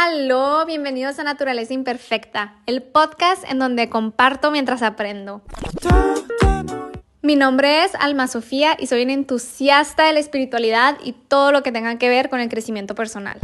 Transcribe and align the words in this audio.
Aló, 0.00 0.64
bienvenidos 0.64 1.18
a 1.18 1.24
Naturaleza 1.24 1.74
Imperfecta, 1.74 2.54
el 2.66 2.84
podcast 2.84 3.42
en 3.50 3.58
donde 3.58 3.88
comparto 3.88 4.52
mientras 4.52 4.80
aprendo. 4.82 5.42
Mi 7.20 7.34
nombre 7.34 7.82
es 7.82 7.96
Alma 7.96 8.28
Sofía 8.28 8.76
y 8.78 8.86
soy 8.86 9.02
una 9.02 9.14
entusiasta 9.14 10.04
de 10.04 10.12
la 10.12 10.20
espiritualidad 10.20 10.98
y 11.02 11.14
todo 11.14 11.50
lo 11.50 11.64
que 11.64 11.72
tenga 11.72 11.98
que 11.98 12.08
ver 12.08 12.30
con 12.30 12.38
el 12.38 12.48
crecimiento 12.48 12.94
personal. 12.94 13.40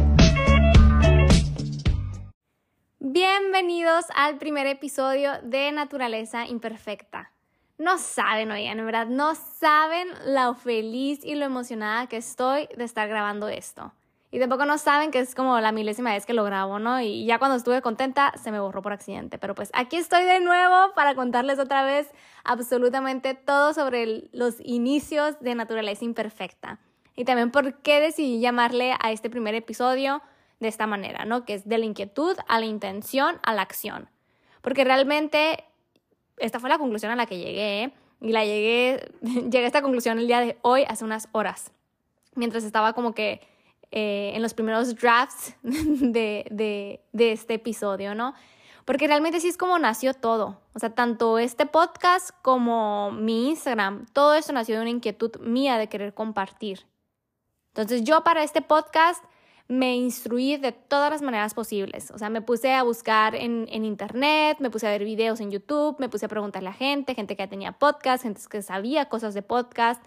Bienvenidos 2.99 4.05
al 4.15 4.37
primer 4.37 4.65
episodio 4.67 5.31
de 5.43 5.73
Naturaleza 5.73 6.47
Imperfecta. 6.47 7.33
No 7.77 7.97
saben, 7.97 8.49
oigan, 8.49 8.79
en 8.79 8.85
verdad, 8.85 9.07
no 9.07 9.35
saben 9.35 10.07
lo 10.25 10.55
feliz 10.55 11.19
y 11.21 11.35
lo 11.35 11.43
emocionada 11.43 12.07
que 12.07 12.15
estoy 12.15 12.69
de 12.77 12.85
estar 12.85 13.09
grabando 13.09 13.49
esto. 13.49 13.91
Y 14.35 14.39
tampoco 14.39 14.65
no 14.65 14.77
saben 14.77 15.11
que 15.11 15.19
es 15.19 15.33
como 15.33 15.61
la 15.61 15.71
milésima 15.71 16.11
vez 16.11 16.25
que 16.25 16.33
lo 16.33 16.43
grabo, 16.43 16.77
¿no? 16.77 16.99
Y 16.99 17.23
ya 17.23 17.39
cuando 17.39 17.55
estuve 17.55 17.81
contenta 17.81 18.33
se 18.35 18.51
me 18.51 18.59
borró 18.59 18.81
por 18.81 18.91
accidente. 18.91 19.37
Pero 19.37 19.55
pues 19.55 19.71
aquí 19.73 19.95
estoy 19.95 20.25
de 20.25 20.41
nuevo 20.41 20.93
para 20.93 21.15
contarles 21.15 21.57
otra 21.57 21.85
vez 21.85 22.11
absolutamente 22.43 23.33
todo 23.33 23.73
sobre 23.73 24.27
los 24.33 24.55
inicios 24.59 25.39
de 25.39 25.55
Naturaleza 25.55 26.03
Imperfecta. 26.03 26.79
Y 27.15 27.23
también 27.23 27.49
por 27.49 27.75
qué 27.75 28.01
decidí 28.01 28.41
llamarle 28.41 28.95
a 28.99 29.13
este 29.13 29.29
primer 29.29 29.55
episodio 29.55 30.21
de 30.59 30.67
esta 30.67 30.85
manera, 30.85 31.23
¿no? 31.23 31.45
Que 31.45 31.53
es 31.53 31.65
de 31.65 31.77
la 31.77 31.85
inquietud 31.85 32.35
a 32.49 32.59
la 32.59 32.65
intención 32.65 33.39
a 33.41 33.53
la 33.53 33.61
acción. 33.61 34.09
Porque 34.61 34.83
realmente 34.83 35.63
esta 36.39 36.59
fue 36.59 36.69
la 36.69 36.77
conclusión 36.77 37.09
a 37.09 37.15
la 37.15 37.25
que 37.25 37.37
llegué, 37.37 37.83
¿eh? 37.83 37.93
Y 38.19 38.33
la 38.33 38.43
llegué, 38.43 39.13
llegué 39.21 39.63
a 39.63 39.67
esta 39.67 39.81
conclusión 39.81 40.19
el 40.19 40.27
día 40.27 40.41
de 40.41 40.57
hoy, 40.61 40.83
hace 40.89 41.05
unas 41.05 41.29
horas. 41.31 41.71
Mientras 42.35 42.65
estaba 42.65 42.91
como 42.91 43.13
que 43.13 43.54
eh, 43.97 44.33
en 44.35 44.41
los 44.41 44.53
primeros 44.53 44.93
drafts 44.93 45.55
de, 45.63 46.99
de, 47.13 47.31
este 47.31 47.53
episodio, 47.53 48.13
¿no? 48.13 48.33
Porque 48.83 49.07
realmente 49.07 49.39
sí 49.39 49.47
es 49.47 49.55
como 49.55 49.79
nació 49.79 50.13
todo. 50.13 50.59
O 50.73 50.79
sea, 50.79 50.89
tanto 50.89 51.39
este 51.39 51.65
podcast 51.65 52.31
como 52.41 53.11
mi 53.11 53.47
Instagram, 53.47 54.05
todo 54.11 54.33
eso 54.33 54.51
nació 54.51 54.75
de 54.75 54.81
una 54.81 54.89
inquietud 54.89 55.39
mía 55.39 55.77
de 55.77 55.87
querer 55.87 56.13
compartir. 56.13 56.85
Entonces 57.69 58.03
yo 58.03 58.21
para 58.25 58.43
este 58.43 58.61
podcast 58.61 59.23
me 59.69 59.95
instruí 59.95 60.57
de 60.57 60.73
todas 60.73 61.09
las 61.09 61.21
maneras 61.21 61.53
posibles. 61.53 62.11
O 62.11 62.17
sea, 62.17 62.29
me 62.29 62.41
puse 62.41 62.73
a 62.73 62.83
buscar 62.83 63.33
en, 63.33 63.65
en, 63.71 63.85
internet, 63.85 64.57
me 64.59 64.69
puse 64.69 64.87
a 64.87 64.89
ver 64.89 65.05
videos 65.05 65.39
en 65.39 65.51
YouTube, 65.51 65.95
me 65.99 66.09
puse 66.09 66.25
a 66.25 66.29
preguntarle 66.29 66.67
a 66.67 66.73
gente, 66.73 67.15
gente 67.15 67.37
que 67.37 67.47
tenía 67.47 67.71
podcast, 67.71 68.23
gente 68.23 68.41
que 68.49 68.61
sabía 68.61 69.07
cosas 69.07 69.33
de 69.33 69.41
podcast. 69.41 70.03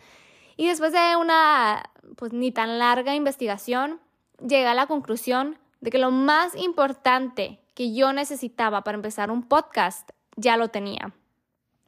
Y 0.58 0.66
después 0.66 0.90
de 0.92 1.14
una, 1.14 1.88
pues 2.16 2.32
ni 2.32 2.50
tan 2.50 2.80
larga 2.80 3.14
investigación, 3.14 4.00
llegué 4.40 4.66
a 4.66 4.74
la 4.74 4.88
conclusión 4.88 5.56
de 5.80 5.92
que 5.92 5.98
lo 5.98 6.10
más 6.10 6.56
importante 6.56 7.60
que 7.74 7.94
yo 7.94 8.12
necesitaba 8.12 8.82
para 8.82 8.96
empezar 8.96 9.30
un 9.30 9.44
podcast 9.44 10.10
ya 10.34 10.56
lo 10.56 10.66
tenía. 10.66 11.14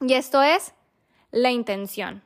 Y 0.00 0.14
esto 0.14 0.40
es 0.40 0.72
la 1.32 1.50
intención. 1.50 2.22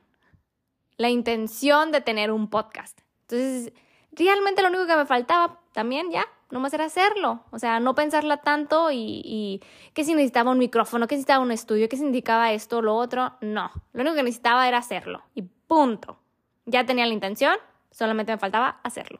La 0.97 1.09
intención 1.09 1.91
de 1.91 2.01
tener 2.01 2.31
un 2.31 2.47
podcast. 2.47 3.01
Entonces, 3.21 3.73
realmente 4.11 4.61
lo 4.61 4.67
único 4.67 4.85
que 4.85 4.97
me 4.97 5.07
faltaba 5.07 5.59
también 5.73 6.11
ya, 6.11 6.27
nomás 6.51 6.75
era 6.75 6.85
hacerlo. 6.85 7.43
O 7.49 7.57
sea, 7.57 7.79
no 7.79 7.95
pensarla 7.95 8.37
tanto 8.37 8.91
y, 8.91 9.23
y 9.25 9.61
que 9.95 10.03
si 10.03 10.13
necesitaba 10.13 10.51
un 10.51 10.59
micrófono, 10.59 11.07
que 11.07 11.15
si 11.15 11.21
necesitaba 11.21 11.43
un 11.43 11.51
estudio, 11.51 11.89
que 11.89 11.97
si 11.97 12.03
indicaba 12.03 12.53
esto 12.53 12.83
lo 12.83 12.95
otro. 12.95 13.33
No, 13.41 13.71
lo 13.93 14.01
único 14.01 14.15
que 14.15 14.21
necesitaba 14.21 14.67
era 14.67 14.77
hacerlo. 14.77 15.23
Y 15.33 15.41
punto. 15.41 16.19
Ya 16.65 16.85
tenía 16.85 17.05
la 17.05 17.13
intención, 17.13 17.55
solamente 17.91 18.31
me 18.31 18.37
faltaba 18.37 18.79
hacerlo. 18.83 19.19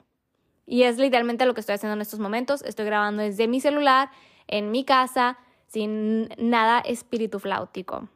Y 0.66 0.84
es 0.84 0.98
literalmente 0.98 1.46
lo 1.46 1.54
que 1.54 1.60
estoy 1.60 1.76
haciendo 1.76 1.94
en 1.94 2.02
estos 2.02 2.20
momentos. 2.20 2.64
Estoy 2.64 2.86
grabando 2.86 3.22
desde 3.22 3.48
mi 3.48 3.62
celular, 3.62 4.10
en 4.48 4.72
mi 4.72 4.84
casa, 4.84 5.38
sin 5.68 6.30
nada 6.38 6.80
espíritu 6.80 7.40
flautico. 7.40 8.10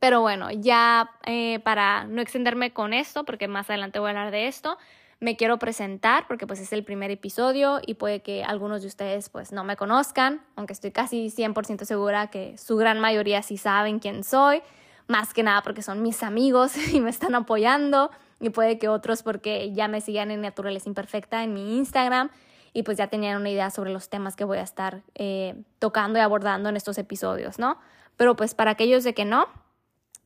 Pero 0.00 0.20
bueno, 0.20 0.50
ya 0.50 1.10
eh, 1.24 1.60
para 1.60 2.04
no 2.04 2.20
extenderme 2.20 2.72
con 2.72 2.92
esto, 2.92 3.24
porque 3.24 3.48
más 3.48 3.70
adelante 3.70 3.98
voy 3.98 4.08
a 4.08 4.10
hablar 4.10 4.30
de 4.30 4.46
esto, 4.46 4.76
me 5.20 5.36
quiero 5.36 5.58
presentar 5.58 6.26
porque 6.26 6.46
pues 6.46 6.60
es 6.60 6.72
el 6.72 6.84
primer 6.84 7.10
episodio 7.10 7.80
y 7.84 7.94
puede 7.94 8.20
que 8.20 8.44
algunos 8.44 8.82
de 8.82 8.88
ustedes 8.88 9.30
pues 9.30 9.52
no 9.52 9.64
me 9.64 9.76
conozcan, 9.76 10.42
aunque 10.56 10.74
estoy 10.74 10.90
casi 10.90 11.30
100% 11.30 11.84
segura 11.84 12.26
que 12.26 12.58
su 12.58 12.76
gran 12.76 13.00
mayoría 13.00 13.42
sí 13.42 13.56
saben 13.56 13.98
quién 13.98 14.24
soy 14.24 14.62
más 15.06 15.32
que 15.34 15.42
nada 15.42 15.62
porque 15.62 15.82
son 15.82 16.02
mis 16.02 16.22
amigos 16.22 16.76
y 16.92 17.00
me 17.00 17.10
están 17.10 17.34
apoyando 17.34 18.10
y 18.40 18.50
puede 18.50 18.78
que 18.78 18.88
otros 18.88 19.22
porque 19.22 19.72
ya 19.72 19.88
me 19.88 20.00
sigan 20.00 20.30
en 20.30 20.40
Naturaleza 20.40 20.88
Imperfecta 20.88 21.42
en 21.42 21.54
mi 21.54 21.76
Instagram 21.78 22.30
y 22.72 22.82
pues 22.82 22.98
ya 22.98 23.06
tenían 23.06 23.40
una 23.40 23.50
idea 23.50 23.70
sobre 23.70 23.90
los 23.90 24.10
temas 24.10 24.36
que 24.36 24.44
voy 24.44 24.58
a 24.58 24.62
estar 24.62 25.02
eh, 25.14 25.54
tocando 25.78 26.18
y 26.18 26.22
abordando 26.22 26.68
en 26.68 26.76
estos 26.76 26.98
episodios, 26.98 27.58
¿no? 27.58 27.78
Pero 28.18 28.36
pues 28.36 28.54
para 28.54 28.72
aquellos 28.72 29.02
de 29.02 29.14
que 29.14 29.24
no, 29.24 29.46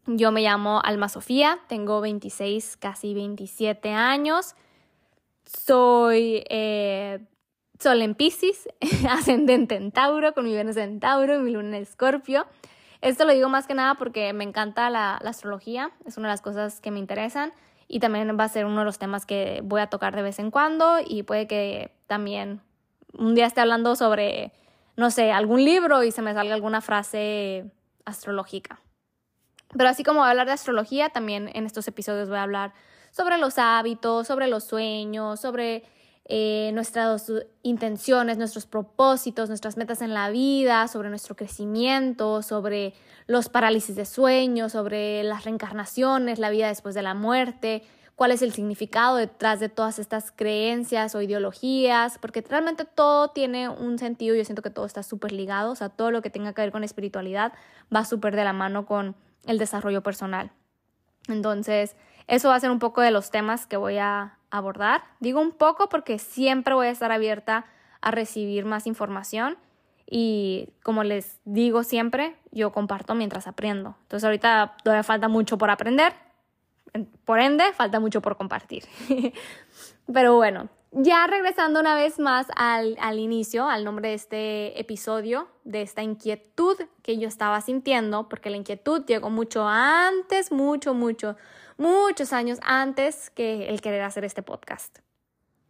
yo 0.07 0.33
me 0.33 0.43
llamo 0.43 0.81
Alma 0.85 1.09
Sofía, 1.09 1.61
tengo 1.69 2.01
26, 2.01 2.77
casi 2.77 3.15
27 3.15 3.91
años, 3.91 4.57
soy 5.45 6.43
eh, 6.49 7.21
Sol 7.79 8.03
en 8.03 8.15
Pisces, 8.15 8.69
ascendente 9.09 9.77
en 9.77 9.93
Tauro, 9.93 10.35
con 10.35 10.45
mi 10.45 10.55
Venus 10.55 10.77
en 10.77 11.01
Tauro 11.01 11.37
y 11.37 11.39
mi 11.39 11.51
Luna 11.51 11.77
en 11.77 11.83
Escorpio. 11.83 12.47
Esto 13.01 13.25
lo 13.25 13.33
digo 13.33 13.49
más 13.49 13.67
que 13.67 13.75
nada 13.75 13.95
porque 13.95 14.33
me 14.33 14.45
encanta 14.45 14.91
la, 14.91 15.17
astrología, 15.17 15.91
es 16.05 16.19
una 16.19 16.29
de 16.29 16.33
las 16.33 16.43
cosas 16.43 16.81
que 16.81 16.91
me 16.91 16.99
interesan 16.99 17.53
y 17.89 17.99
también 17.99 18.37
va 18.39 18.45
a 18.45 18.49
ser 18.49 18.67
uno 18.67 18.81
de 18.81 18.85
los 18.85 18.99
temas 18.99 19.25
que 19.25 19.61
voy 19.65 19.81
a 19.81 19.89
tocar 19.89 20.15
de 20.15 20.23
vez 20.23 20.39
en 20.39 20.51
cuando 20.51 20.99
y 21.05 21.23
puede 21.23 21.47
que 21.47 21.95
también 22.07 22.61
un 23.15 23.35
día 23.35 23.47
esté 23.47 23.63
hablando 23.63 23.97
sobre, 23.97 24.53
no 24.97 25.11
sé, 25.11 25.33
algún 25.33 25.65
libro 25.65 26.03
y 26.03 26.13
se 26.13 26.23
me 26.23 26.35
salga 26.35 26.55
alguna 26.55 26.83
frase 26.83 27.73
astrológica. 28.05 28.81
Pero 29.77 29.89
así 29.89 30.05
como 30.05 30.21
voy 30.21 30.27
a 30.27 30.31
hablar 30.31 30.47
de 30.47 30.53
astrología, 30.53 31.09
también 31.09 31.51
en 31.55 31.65
estos 31.65 31.89
episodios 31.89 32.29
voy 32.29 32.39
a 32.39 32.43
hablar 32.43 32.73
sobre 33.13 33.39
los 33.39 33.59
hábitos, 33.59 34.27
sobre 34.27 34.47
los 34.47 34.65
sueños, 34.65 35.41
sobre 35.41 35.85
eh, 36.33 36.71
nuestras 36.75 37.33
intenciones, 37.65 38.39
nuestros 38.39 38.65
propósitos, 38.65 39.49
nuestras 39.49 39.77
metas 39.77 40.01
en 40.01 40.15
la 40.15 40.31
vida, 40.31 40.87
sobre 40.87 41.09
nuestro 41.09 41.35
crecimiento, 41.35 42.43
sobre 42.43 42.95
los 43.27 43.49
parálisis 43.49 43.97
de 43.97 44.05
sueño, 44.05 44.69
sobre 44.69 45.25
las 45.25 45.43
reencarnaciones, 45.43 46.39
la 46.39 46.51
vida 46.51 46.69
después 46.69 46.95
de 46.95 47.03
la 47.03 47.15
muerte, 47.15 47.83
cuál 48.15 48.31
es 48.31 48.43
el 48.43 48.53
significado 48.53 49.17
detrás 49.17 49.59
de 49.59 49.69
todas 49.69 49.99
estas 49.99 50.31
creencias 50.31 51.17
o 51.17 51.21
ideologías, 51.21 52.19
porque 52.19 52.45
realmente 52.49 52.85
todo 52.85 53.31
tiene 53.31 53.69
un 53.69 53.99
sentido, 53.99 54.37
yo 54.37 54.45
siento 54.45 54.63
que 54.63 54.71
todo 54.71 54.87
está 54.87 55.03
súper 55.03 55.33
ligado, 55.33 55.73
o 55.73 55.75
sea, 55.75 55.89
todo 55.89 56.13
lo 56.13 56.23
que 56.23 56.31
tenga 56.31 56.53
que 56.53 56.63
ver 56.63 56.71
con 56.71 56.85
espiritualidad 56.85 57.55
va 57.93 58.05
súper 58.05 58.37
de 58.37 58.45
la 58.45 58.53
mano 58.53 58.87
con 58.87 59.17
el 59.47 59.59
desarrollo 59.59 60.05
personal. 60.05 60.53
Entonces, 61.27 61.97
eso 62.29 62.51
va 62.51 62.55
a 62.55 62.61
ser 62.61 62.71
un 62.71 62.79
poco 62.79 63.01
de 63.01 63.11
los 63.11 63.33
temas 63.33 63.67
que 63.67 63.77
voy 63.77 63.99
a 63.99 64.39
abordar. 64.51 65.03
Digo 65.21 65.41
un 65.41 65.53
poco 65.53 65.89
porque 65.89 66.19
siempre 66.19 66.75
voy 66.75 66.89
a 66.89 66.91
estar 66.91 67.13
abierta 67.13 67.67
a 68.01 68.11
recibir 68.11 68.65
más 68.65 68.87
información 68.87 69.59
y 70.11 70.71
como 70.83 71.05
les 71.05 71.39
digo 71.45 71.85
siempre, 71.85 72.37
yo 72.51 72.73
comparto 72.73 73.15
mientras 73.15 73.47
aprendo. 73.47 73.97
Entonces 74.03 74.25
ahorita 74.25 74.77
todavía 74.83 75.05
falta 75.05 75.29
mucho 75.29 75.57
por 75.57 75.71
aprender, 75.71 76.13
por 77.25 77.39
ende 77.39 77.73
falta 77.73 78.01
mucho 78.01 78.21
por 78.21 78.37
compartir. 78.37 78.85
Pero 80.13 80.35
bueno, 80.35 80.69
ya 80.91 81.29
regresando 81.29 81.79
una 81.79 81.95
vez 81.95 82.19
más 82.19 82.49
al, 82.57 82.97
al, 83.01 83.21
inicio, 83.21 83.69
al 83.69 83.85
nombre 83.85 84.09
de 84.09 84.15
este 84.15 84.81
episodio, 84.81 85.47
de 85.63 85.83
esta 85.83 86.03
inquietud 86.03 86.77
que 87.03 87.17
yo 87.17 87.29
estaba 87.29 87.61
sintiendo, 87.61 88.29
porque 88.29 88.51
la 88.51 88.57
inquietud 88.57 89.05
llegó 89.07 89.31
mucho 89.31 89.69
antes, 89.69 90.51
mucho, 90.51 90.93
mucho, 90.93 91.37
muchos 91.81 92.35
años 92.35 92.59
antes 92.63 93.31
que 93.31 93.71
el 93.71 93.81
querer 93.81 94.03
hacer 94.03 94.25
este 94.25 94.43
podcast. 94.43 94.99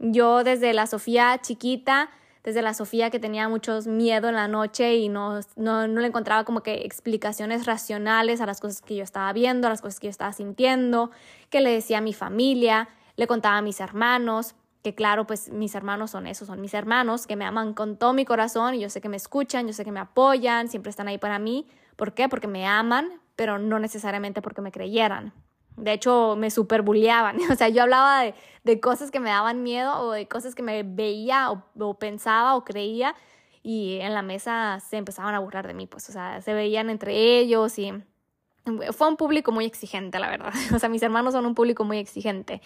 Yo 0.00 0.42
desde 0.42 0.74
la 0.74 0.88
Sofía 0.88 1.38
chiquita, 1.40 2.10
desde 2.42 2.62
la 2.62 2.74
Sofía 2.74 3.10
que 3.10 3.20
tenía 3.20 3.48
muchos 3.48 3.86
miedo 3.86 4.28
en 4.28 4.34
la 4.34 4.48
noche 4.48 4.96
y 4.96 5.08
no, 5.08 5.38
no, 5.54 5.86
no 5.86 6.00
le 6.00 6.08
encontraba 6.08 6.44
como 6.44 6.64
que 6.64 6.84
explicaciones 6.84 7.64
racionales 7.64 8.40
a 8.40 8.46
las 8.46 8.60
cosas 8.60 8.82
que 8.82 8.96
yo 8.96 9.04
estaba 9.04 9.32
viendo, 9.32 9.68
a 9.68 9.70
las 9.70 9.82
cosas 9.82 10.00
que 10.00 10.08
yo 10.08 10.10
estaba 10.10 10.32
sintiendo, 10.32 11.12
que 11.48 11.60
le 11.60 11.70
decía 11.70 11.98
a 11.98 12.00
mi 12.00 12.12
familia, 12.12 12.88
le 13.14 13.28
contaba 13.28 13.58
a 13.58 13.62
mis 13.62 13.78
hermanos, 13.78 14.56
que 14.82 14.96
claro, 14.96 15.28
pues 15.28 15.50
mis 15.50 15.76
hermanos 15.76 16.10
son 16.10 16.26
esos, 16.26 16.48
son 16.48 16.60
mis 16.60 16.74
hermanos 16.74 17.28
que 17.28 17.36
me 17.36 17.44
aman 17.44 17.72
con 17.72 17.96
todo 17.96 18.14
mi 18.14 18.24
corazón 18.24 18.74
y 18.74 18.80
yo 18.80 18.90
sé 18.90 19.00
que 19.00 19.08
me 19.08 19.16
escuchan, 19.16 19.68
yo 19.68 19.74
sé 19.74 19.84
que 19.84 19.92
me 19.92 20.00
apoyan, 20.00 20.68
siempre 20.68 20.90
están 20.90 21.06
ahí 21.06 21.18
para 21.18 21.38
mí. 21.38 21.68
¿Por 21.94 22.14
qué? 22.14 22.28
Porque 22.28 22.48
me 22.48 22.66
aman, 22.66 23.20
pero 23.36 23.58
no 23.58 23.78
necesariamente 23.78 24.42
porque 24.42 24.60
me 24.60 24.72
creyeran. 24.72 25.32
De 25.76 25.92
hecho, 25.92 26.36
me 26.36 26.50
super 26.50 26.82
O 27.50 27.54
sea, 27.54 27.68
yo 27.68 27.82
hablaba 27.82 28.22
de, 28.22 28.34
de, 28.64 28.80
cosas 28.80 29.10
que 29.10 29.20
me 29.20 29.30
daban 29.30 29.62
miedo 29.62 29.98
o 30.00 30.12
de 30.12 30.28
cosas 30.28 30.54
que 30.54 30.62
me 30.62 30.82
veía 30.82 31.50
o, 31.50 31.94
pensaba 31.94 32.54
o 32.56 32.64
creía 32.64 33.14
y 33.62 33.98
en 34.00 34.14
la 34.14 34.22
mesa 34.22 34.80
se 34.80 34.96
empezaban 34.96 35.34
a 35.34 35.38
burlar 35.38 35.66
de 35.66 35.74
mí, 35.74 35.86
pues, 35.86 36.08
o 36.08 36.12
sea, 36.12 36.40
se 36.40 36.54
veían 36.54 36.88
entre 36.88 37.38
ellos 37.38 37.78
y 37.78 37.92
fue 38.92 39.08
un 39.08 39.16
público 39.16 39.52
muy 39.52 39.64
exigente, 39.64 40.18
la 40.18 40.28
verdad. 40.28 40.52
O 40.74 40.78
sea, 40.78 40.88
mis 40.88 41.02
hermanos 41.02 41.32
son 41.34 41.46
un 41.46 41.54
público 41.54 41.84
muy 41.84 41.98
exigente. 41.98 42.60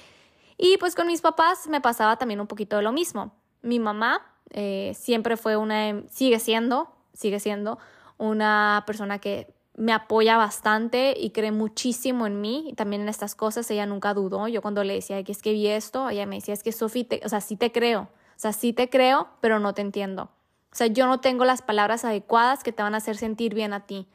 Y 0.57 0.77
pues 0.79 0.95
con 0.95 1.07
mis 1.07 1.21
papás 1.21 1.67
me 1.69 1.81
pasaba 1.81 2.17
también 2.17 2.41
un 2.41 2.47
poquito 2.47 2.77
de 2.77 2.83
lo 2.83 2.93
mismo. 2.93 3.33
Mi 3.63 3.79
mamá 3.81 4.25
eh, 4.51 4.93
siempre 4.95 5.37
fue 5.37 5.57
una, 5.57 6.03
sigue 6.09 6.39
siendo, 6.39 6.95
sigue 7.13 7.41
siendo 7.41 7.79
una 8.19 8.85
persona 8.87 9.19
que 9.19 9.54
me 9.77 9.93
apoya 9.93 10.37
bastante 10.37 11.15
y 11.19 11.31
cree 11.31 11.51
muchísimo 11.51 12.27
en 12.27 12.41
mí 12.41 12.69
y 12.71 12.75
también 12.75 13.03
en 13.03 13.09
estas 13.09 13.35
cosas. 13.35 13.71
Ella 13.71 13.87
nunca 13.87 14.15
dudó. 14.15 14.47
Yo 14.49 14.63
cuando 14.63 14.85
le 14.85 14.95
decía 14.95 15.23
que 15.25 15.33
es 15.33 15.43
que 15.43 15.53
vi 15.53 15.67
esto, 15.67 16.09
ella 16.09 16.27
me 16.27 16.37
decía, 16.37 16.55
es 16.55 16.63
que 16.63 16.73
Sofi, 16.73 17.09
o 17.25 17.29
sea, 17.29 17.41
sí 17.41 17.57
te 17.57 17.73
creo. 17.73 18.03
O 18.03 18.39
sea, 18.39 18.53
sí 18.53 18.73
te 18.73 18.89
creo, 18.89 19.29
pero 19.41 19.59
no 19.59 19.75
te 19.75 19.83
entiendo. 19.83 20.31
O 20.73 20.77
sea, 20.77 20.87
yo 20.89 21.07
no 21.07 21.21
tengo 21.21 21.45
las 21.45 21.63
palabras 21.63 22.05
adecuadas 22.05 22.65
que 22.65 22.73
te 22.73 22.83
van 22.83 22.95
a 22.95 22.99
hacer 22.99 23.17
sentir 23.17 23.55
bien 23.55 23.73
a 23.73 23.87
ti. 23.87 24.09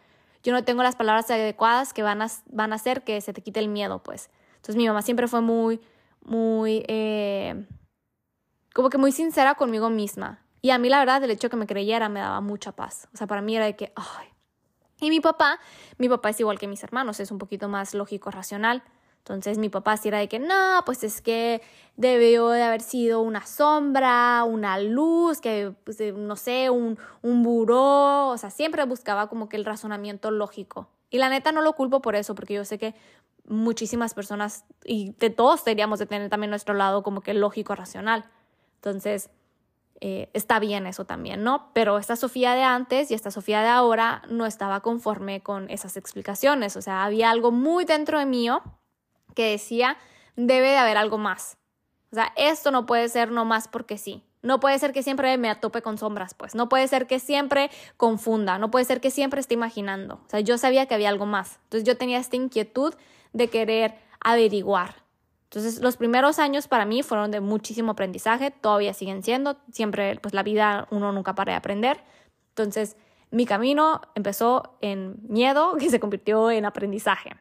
Yo 0.44 0.54
no 0.54 0.64
tengo 0.64 0.84
las 0.84 0.96
palabras 0.96 1.30
adecuadas 1.32 1.94
que 1.94 2.04
van 2.04 2.22
a, 2.22 2.28
van 2.48 2.72
a 2.72 2.76
hacer 2.76 3.04
que 3.04 3.20
se 3.22 3.34
te 3.34 3.42
quite 3.42 3.60
el 3.60 3.68
miedo, 3.68 4.02
pues. 4.02 4.30
Entonces 4.56 4.76
mi 4.76 4.88
mamá 4.88 5.02
siempre 5.02 5.28
fue 5.28 5.42
muy, 5.42 5.82
muy, 6.22 6.84
eh, 6.88 7.66
como 8.74 8.90
que 8.90 8.98
muy 8.98 9.12
sincera 9.12 9.56
conmigo 9.56 9.90
misma. 9.90 10.42
Y 10.62 10.72
a 10.72 10.78
mí 10.78 10.90
la 10.90 11.00
verdad 11.00 11.24
el 11.24 11.32
hecho 11.32 11.48
de 11.48 11.52
que 11.52 11.58
me 11.58 11.68
creyera 11.68 12.10
me 12.10 12.20
daba 12.20 12.42
mucha 12.42 12.74
paz. 12.74 13.08
O 13.14 13.18
sea, 13.18 13.28
para 13.28 13.42
mí 13.42 13.56
era 13.56 13.66
de 13.66 13.76
que, 13.76 13.94
ay, 13.96 14.29
y 15.00 15.10
mi 15.10 15.20
papá, 15.20 15.60
mi 15.98 16.10
papá 16.10 16.30
es 16.30 16.40
igual 16.40 16.60
que 16.60 16.68
mis 16.68 16.84
hermanos, 16.84 17.20
es 17.20 17.32
un 17.32 17.38
poquito 17.38 17.68
más 17.68 17.94
lógico, 17.94 18.32
racional. 18.32 18.84
Entonces 19.20 19.58
mi 19.58 19.70
papá 19.70 19.96
sí 19.98 20.08
era 20.08 20.18
de 20.18 20.28
que 20.28 20.40
no, 20.40 20.82
pues 20.86 21.04
es 21.04 21.22
que 21.22 21.62
debió 21.98 22.50
de 22.50 22.64
haber 22.64 22.82
sido 22.82 23.22
una 23.22 23.46
sombra, 23.46 24.44
una 24.44 24.80
luz, 24.80 25.40
que 25.40 25.74
pues, 25.84 26.00
eh, 26.02 26.14
no 26.14 26.36
sé, 26.36 26.70
un, 26.70 26.98
un 27.22 27.44
buró, 27.44 28.30
o 28.30 28.38
sea, 28.38 28.50
siempre 28.50 28.84
buscaba 28.86 29.28
como 29.28 29.48
que 29.48 29.58
el 29.58 29.66
razonamiento 29.66 30.32
lógico. 30.32 30.90
Y 31.12 31.18
la 31.18 31.30
neta 31.30 31.52
no 31.52 31.62
lo 31.62 31.74
culpo 31.74 32.02
por 32.02 32.16
eso, 32.16 32.34
porque 32.34 32.56
yo 32.56 32.66
sé 32.66 32.78
que 32.78 32.96
muchísimas 33.46 34.14
personas, 34.14 34.66
y 34.86 35.14
de 35.20 35.30
todos 35.30 35.66
deberíamos 35.66 36.00
de 36.00 36.06
tener 36.06 36.30
también 36.30 36.50
nuestro 36.50 36.74
lado 36.74 37.04
como 37.04 37.22
que 37.22 37.34
lógico, 37.34 37.76
racional. 37.76 38.26
Entonces, 38.76 39.30
eh, 40.02 40.30
está 40.34 40.60
bien 40.60 40.88
eso 40.88 41.06
también, 41.06 41.44
¿no? 41.44 41.72
Pero 41.74 41.98
esta 41.98 42.16
Sofía 42.16 42.54
de 42.54 42.64
antes 42.64 43.12
y 43.12 43.14
esta 43.14 43.32
Sofía 43.32 43.62
de 43.62 43.68
ahora 43.68 44.22
no 44.30 44.46
estaba 44.46 44.80
conforme 44.80 45.42
con 45.42 45.70
esas 45.70 45.98
explicaciones, 45.98 46.76
o 46.76 46.82
sea, 46.82 47.04
había 47.04 47.30
algo 47.30 47.52
muy 47.52 47.86
dentro 47.86 48.20
de 48.20 48.26
mío 48.26 48.62
que 49.36 49.52
decía, 49.52 49.98
debe 50.36 50.70
de 50.70 50.78
haber 50.78 50.98
algo 50.98 51.18
más. 51.18 51.58
O 52.12 52.16
sea, 52.16 52.34
esto 52.36 52.72
no 52.72 52.86
puede 52.86 53.08
ser 53.10 53.32
no 53.32 53.46
más 53.46 53.68
porque 53.68 53.98
sí. 53.98 54.24
No 54.42 54.60
puede 54.60 54.80
ser 54.80 54.94
que 54.94 55.04
siempre 55.04 55.38
me 55.38 55.50
atope 55.50 55.82
con 55.82 55.98
sombras, 55.98 56.34
pues. 56.34 56.56
No 56.56 56.70
puede 56.70 56.88
ser 56.88 57.08
que 57.08 57.20
siempre 57.20 57.70
confunda. 57.98 58.58
No 58.58 58.72
puede 58.72 58.86
ser 58.86 59.02
que 59.02 59.12
siempre 59.12 59.42
esté 59.42 59.54
imaginando. 59.54 60.16
O 60.26 60.30
sea, 60.30 60.40
yo 60.40 60.58
sabía 60.58 60.86
que 60.86 60.96
había 60.96 61.10
algo 61.10 61.26
más. 61.26 61.60
Entonces 61.64 61.86
yo 61.86 61.98
tenía 61.98 62.20
esta 62.20 62.38
inquietud 62.38 62.94
de 63.34 63.50
querer 63.50 63.96
averiguar. 64.22 65.04
Entonces, 65.50 65.82
los 65.82 65.98
primeros 65.98 66.38
años 66.38 66.68
para 66.68 66.86
mí 66.86 67.02
fueron 67.02 67.32
de 67.32 67.42
muchísimo 67.42 67.94
aprendizaje, 67.94 68.52
todavía 68.52 68.94
siguen 68.94 69.24
siendo, 69.24 69.58
siempre, 69.72 70.16
pues 70.22 70.36
la 70.36 70.44
vida 70.44 70.88
uno 70.92 71.12
nunca 71.12 71.34
para 71.34 71.54
de 71.54 71.58
aprender. 71.58 72.04
Entonces, 72.50 72.96
mi 73.32 73.48
camino 73.48 74.00
empezó 74.14 74.78
en 74.82 75.18
miedo 75.28 75.76
que 75.80 75.90
se 75.90 76.00
convirtió 76.00 76.52
en 76.52 76.66
aprendizaje. 76.66 77.36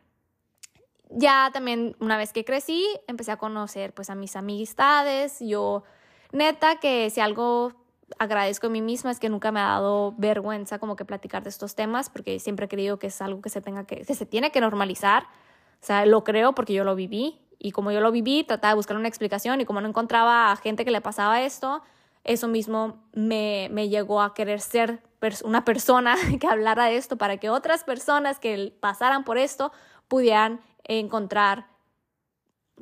Ya 1.10 1.50
también 1.52 1.96
una 2.00 2.16
vez 2.16 2.32
que 2.32 2.46
crecí, 2.46 2.86
empecé 3.08 3.32
a 3.32 3.36
conocer 3.36 3.92
pues 3.92 4.08
a 4.08 4.14
mis 4.14 4.36
amistades. 4.36 5.38
Yo, 5.40 5.84
neta, 6.32 6.80
que 6.80 7.10
si 7.10 7.20
algo 7.20 7.74
agradezco 8.18 8.68
a 8.68 8.70
mí 8.70 8.80
misma 8.80 9.10
es 9.10 9.20
que 9.20 9.28
nunca 9.28 9.52
me 9.52 9.60
ha 9.60 9.64
dado 9.64 10.14
vergüenza 10.16 10.78
como 10.78 10.96
que 10.96 11.04
platicar 11.04 11.42
de 11.42 11.50
estos 11.50 11.74
temas, 11.74 12.08
porque 12.08 12.38
siempre 12.38 12.66
he 12.66 12.68
creído 12.70 12.98
que 12.98 13.08
es 13.08 13.20
algo 13.20 13.42
que 13.42 13.50
se 13.50 13.60
tenga 13.60 13.84
que, 13.84 13.96
que 14.00 14.14
se 14.14 14.24
tiene 14.24 14.50
que 14.50 14.62
normalizar. 14.62 15.24
O 15.24 15.84
sea, 15.84 16.06
lo 16.06 16.24
creo 16.24 16.54
porque 16.54 16.72
yo 16.72 16.84
lo 16.84 16.94
viví 16.94 17.47
y 17.58 17.72
como 17.72 17.90
yo 17.90 18.00
lo 18.00 18.12
viví, 18.12 18.44
trataba 18.44 18.72
de 18.72 18.76
buscar 18.76 18.96
una 18.96 19.08
explicación 19.08 19.60
y 19.60 19.64
como 19.64 19.80
no 19.80 19.88
encontraba 19.88 20.52
a 20.52 20.56
gente 20.56 20.84
que 20.84 20.90
le 20.90 21.00
pasaba 21.00 21.42
esto, 21.42 21.82
eso 22.24 22.48
mismo 22.48 23.02
me, 23.12 23.68
me 23.72 23.88
llegó 23.88 24.22
a 24.22 24.34
querer 24.34 24.60
ser 24.60 25.02
una 25.44 25.64
persona 25.64 26.16
que 26.40 26.46
hablara 26.46 26.86
de 26.86 26.96
esto 26.96 27.16
para 27.16 27.38
que 27.38 27.50
otras 27.50 27.84
personas 27.84 28.38
que 28.38 28.72
pasaran 28.80 29.24
por 29.24 29.38
esto 29.38 29.72
pudieran 30.06 30.60
encontrar 30.84 31.66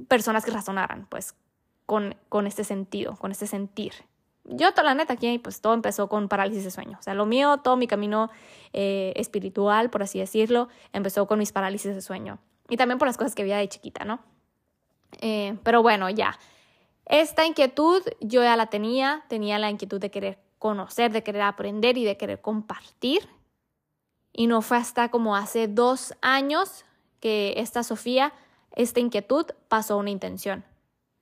personas 0.08 0.44
que 0.44 0.50
razonaran, 0.50 1.06
pues, 1.08 1.34
con, 1.86 2.14
con 2.28 2.46
este 2.46 2.64
sentido, 2.64 3.16
con 3.16 3.30
este 3.30 3.46
sentir. 3.46 3.92
Yo, 4.44 4.70
toda 4.72 4.84
la 4.84 4.94
neta, 4.94 5.14
aquí, 5.14 5.38
pues, 5.38 5.60
todo 5.60 5.74
empezó 5.74 6.08
con 6.08 6.28
parálisis 6.28 6.64
de 6.64 6.70
sueño. 6.70 6.98
O 7.00 7.02
sea, 7.02 7.14
lo 7.14 7.26
mío, 7.26 7.58
todo 7.58 7.76
mi 7.76 7.86
camino 7.86 8.30
eh, 8.72 9.12
espiritual, 9.16 9.90
por 9.90 10.02
así 10.02 10.18
decirlo, 10.18 10.68
empezó 10.92 11.26
con 11.26 11.38
mis 11.38 11.52
parálisis 11.52 11.94
de 11.94 12.00
sueño. 12.00 12.38
Y 12.68 12.76
también 12.76 12.98
por 12.98 13.08
las 13.08 13.16
cosas 13.16 13.34
que 13.34 13.42
veía 13.42 13.56
de 13.56 13.68
chiquita, 13.68 14.04
¿no? 14.04 14.20
Eh, 15.20 15.56
pero 15.62 15.82
bueno, 15.82 16.10
ya. 16.10 16.38
Esta 17.06 17.46
inquietud 17.46 18.02
yo 18.20 18.42
ya 18.42 18.56
la 18.56 18.66
tenía, 18.66 19.24
tenía 19.28 19.58
la 19.58 19.70
inquietud 19.70 20.00
de 20.00 20.10
querer 20.10 20.38
conocer, 20.58 21.12
de 21.12 21.22
querer 21.22 21.42
aprender 21.42 21.96
y 21.96 22.04
de 22.04 22.16
querer 22.16 22.40
compartir. 22.40 23.28
Y 24.32 24.48
no 24.48 24.60
fue 24.62 24.76
hasta 24.76 25.10
como 25.10 25.36
hace 25.36 25.68
dos 25.68 26.14
años 26.20 26.84
que 27.20 27.54
esta 27.56 27.82
Sofía, 27.82 28.32
esta 28.72 29.00
inquietud 29.00 29.46
pasó 29.68 29.94
a 29.94 29.96
una 29.98 30.10
intención. 30.10 30.64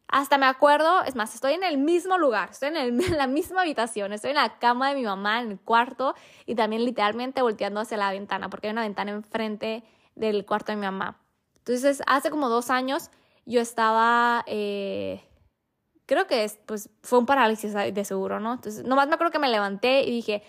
Hasta 0.08 0.38
me 0.38 0.46
acuerdo, 0.46 1.02
es 1.04 1.14
más, 1.14 1.34
estoy 1.34 1.54
en 1.54 1.64
el 1.64 1.78
mismo 1.78 2.18
lugar, 2.18 2.50
estoy 2.50 2.68
en, 2.68 2.76
en, 3.00 3.16
la 3.16 3.26
misma 3.26 3.62
habitación, 3.62 4.12
estoy 4.12 4.30
en 4.30 4.36
la 4.36 4.58
cama 4.58 4.88
de 4.88 4.96
mi 4.96 5.04
mamá, 5.04 5.40
en 5.40 5.52
el 5.52 5.60
cuarto, 5.60 6.14
y 6.46 6.54
también 6.54 6.84
literalmente 6.84 7.42
volteando 7.42 7.80
hacia 7.80 7.96
la 7.96 8.10
ventana, 8.10 8.48
porque 8.48 8.68
hay 8.68 8.72
una 8.72 8.82
ventana 8.82 9.12
enfrente 9.12 9.84
del 10.14 10.44
cuarto 10.44 10.72
de 10.72 10.76
mi 10.76 10.82
mamá. 10.82 11.20
Entonces, 11.58 12.02
hace 12.06 12.30
como 12.30 12.48
dos 12.48 12.70
años 12.70 13.10
yo 13.46 13.60
estaba, 13.60 14.44
eh, 14.46 15.22
creo 16.06 16.26
que 16.26 16.50
pues, 16.66 16.90
fue 17.02 17.18
un 17.18 17.26
parálisis 17.26 17.72
de 17.74 18.04
seguro, 18.04 18.40
¿no? 18.40 18.54
Entonces, 18.54 18.84
nomás 18.84 19.08
me 19.08 19.14
acuerdo 19.14 19.32
que 19.32 19.38
me 19.38 19.48
levanté 19.48 20.02
y 20.02 20.10
dije, 20.10 20.42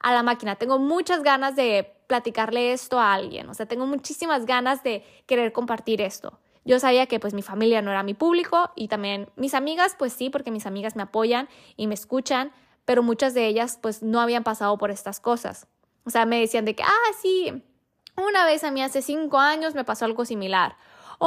a 0.00 0.12
la 0.12 0.22
máquina, 0.22 0.56
tengo 0.56 0.78
muchas 0.78 1.22
ganas 1.22 1.56
de 1.56 1.94
platicarle 2.06 2.72
esto 2.72 2.98
a 2.98 3.14
alguien, 3.14 3.48
o 3.48 3.54
sea, 3.54 3.66
tengo 3.66 3.86
muchísimas 3.86 4.44
ganas 4.44 4.82
de 4.82 5.04
querer 5.26 5.52
compartir 5.52 6.02
esto. 6.02 6.38
Yo 6.64 6.78
sabía 6.78 7.06
que 7.06 7.18
pues 7.18 7.34
mi 7.34 7.42
familia 7.42 7.82
no 7.82 7.90
era 7.90 8.02
mi 8.02 8.14
público 8.14 8.70
y 8.76 8.88
también 8.88 9.28
mis 9.34 9.54
amigas, 9.54 9.96
pues 9.98 10.12
sí, 10.12 10.30
porque 10.30 10.50
mis 10.50 10.66
amigas 10.66 10.94
me 10.94 11.02
apoyan 11.02 11.48
y 11.76 11.86
me 11.86 11.94
escuchan, 11.94 12.52
pero 12.84 13.02
muchas 13.02 13.34
de 13.34 13.46
ellas 13.46 13.78
pues 13.80 14.02
no 14.02 14.20
habían 14.20 14.44
pasado 14.44 14.76
por 14.78 14.90
estas 14.90 15.18
cosas. 15.18 15.66
O 16.04 16.10
sea, 16.10 16.24
me 16.26 16.38
decían 16.38 16.64
de 16.64 16.76
que, 16.76 16.82
ah, 16.84 17.12
sí, 17.20 17.64
una 18.16 18.44
vez 18.44 18.62
a 18.62 18.70
mí 18.70 18.82
hace 18.82 19.02
cinco 19.02 19.38
años 19.38 19.74
me 19.74 19.84
pasó 19.84 20.04
algo 20.04 20.24
similar 20.24 20.76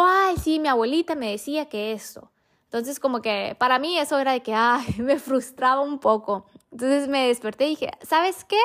ay, 0.03 0.37
sí, 0.37 0.59
mi 0.59 0.67
abuelita 0.67 1.15
me 1.15 1.31
decía 1.31 1.67
que 1.67 1.93
esto. 1.93 2.31
Entonces, 2.65 2.99
como 2.99 3.21
que 3.21 3.55
para 3.57 3.79
mí 3.79 3.97
eso 3.97 4.19
era 4.19 4.33
de 4.33 4.41
que, 4.41 4.53
ay, 4.53 4.95
me 4.99 5.19
frustraba 5.19 5.81
un 5.81 5.99
poco. 5.99 6.45
Entonces 6.71 7.07
me 7.07 7.27
desperté 7.27 7.67
y 7.67 7.69
dije, 7.69 7.91
¿sabes 8.01 8.43
qué? 8.43 8.59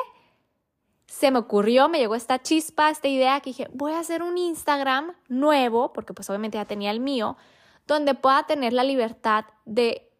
Se 1.06 1.30
me 1.30 1.38
ocurrió, 1.38 1.88
me 1.88 1.99
llegó 1.99 2.14
esta 2.14 2.40
chispa, 2.40 2.90
esta 2.90 3.08
idea 3.08 3.40
que 3.40 3.50
dije, 3.50 3.68
voy 3.72 3.92
a 3.92 4.00
hacer 4.00 4.22
un 4.22 4.38
Instagram 4.38 5.12
nuevo, 5.28 5.92
porque 5.92 6.12
pues 6.12 6.28
obviamente 6.30 6.58
ya 6.58 6.64
tenía 6.64 6.90
el 6.90 7.00
mío, 7.00 7.37
donde 7.87 8.14
pueda 8.14 8.44
tener 8.44 8.72
la 8.72 8.84
libertad 8.84 9.44
de 9.64 10.10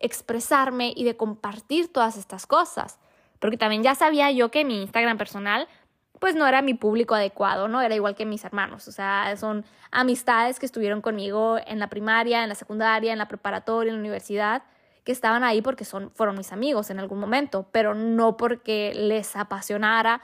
expresarme 0.00 0.92
y 0.96 1.04
de 1.04 1.16
compartir 1.16 1.92
todas 1.92 2.16
estas 2.16 2.46
cosas. 2.46 2.98
Porque 3.38 3.56
también 3.56 3.82
ya 3.82 3.94
sabía 3.94 4.30
yo 4.30 4.50
que 4.50 4.64
mi 4.64 4.82
Instagram 4.82 5.18
personal 5.18 5.68
pues 6.20 6.36
no 6.36 6.46
era 6.46 6.62
mi 6.62 6.74
público 6.74 7.14
adecuado, 7.14 7.66
¿no? 7.66 7.80
Era 7.80 7.94
igual 7.94 8.14
que 8.14 8.26
mis 8.26 8.44
hermanos, 8.44 8.86
o 8.86 8.92
sea, 8.92 9.34
son 9.36 9.64
amistades 9.90 10.60
que 10.60 10.66
estuvieron 10.66 11.00
conmigo 11.00 11.56
en 11.66 11.78
la 11.80 11.88
primaria, 11.88 12.42
en 12.42 12.48
la 12.50 12.54
secundaria, 12.54 13.12
en 13.12 13.18
la 13.18 13.26
preparatoria, 13.26 13.90
en 13.90 13.96
la 13.96 14.00
universidad, 14.00 14.62
que 15.02 15.12
estaban 15.12 15.42
ahí 15.42 15.62
porque 15.62 15.86
son, 15.86 16.10
fueron 16.12 16.36
mis 16.36 16.52
amigos 16.52 16.90
en 16.90 17.00
algún 17.00 17.18
momento, 17.18 17.66
pero 17.72 17.94
no 17.94 18.36
porque 18.36 18.92
les 18.94 19.34
apasionara 19.34 20.20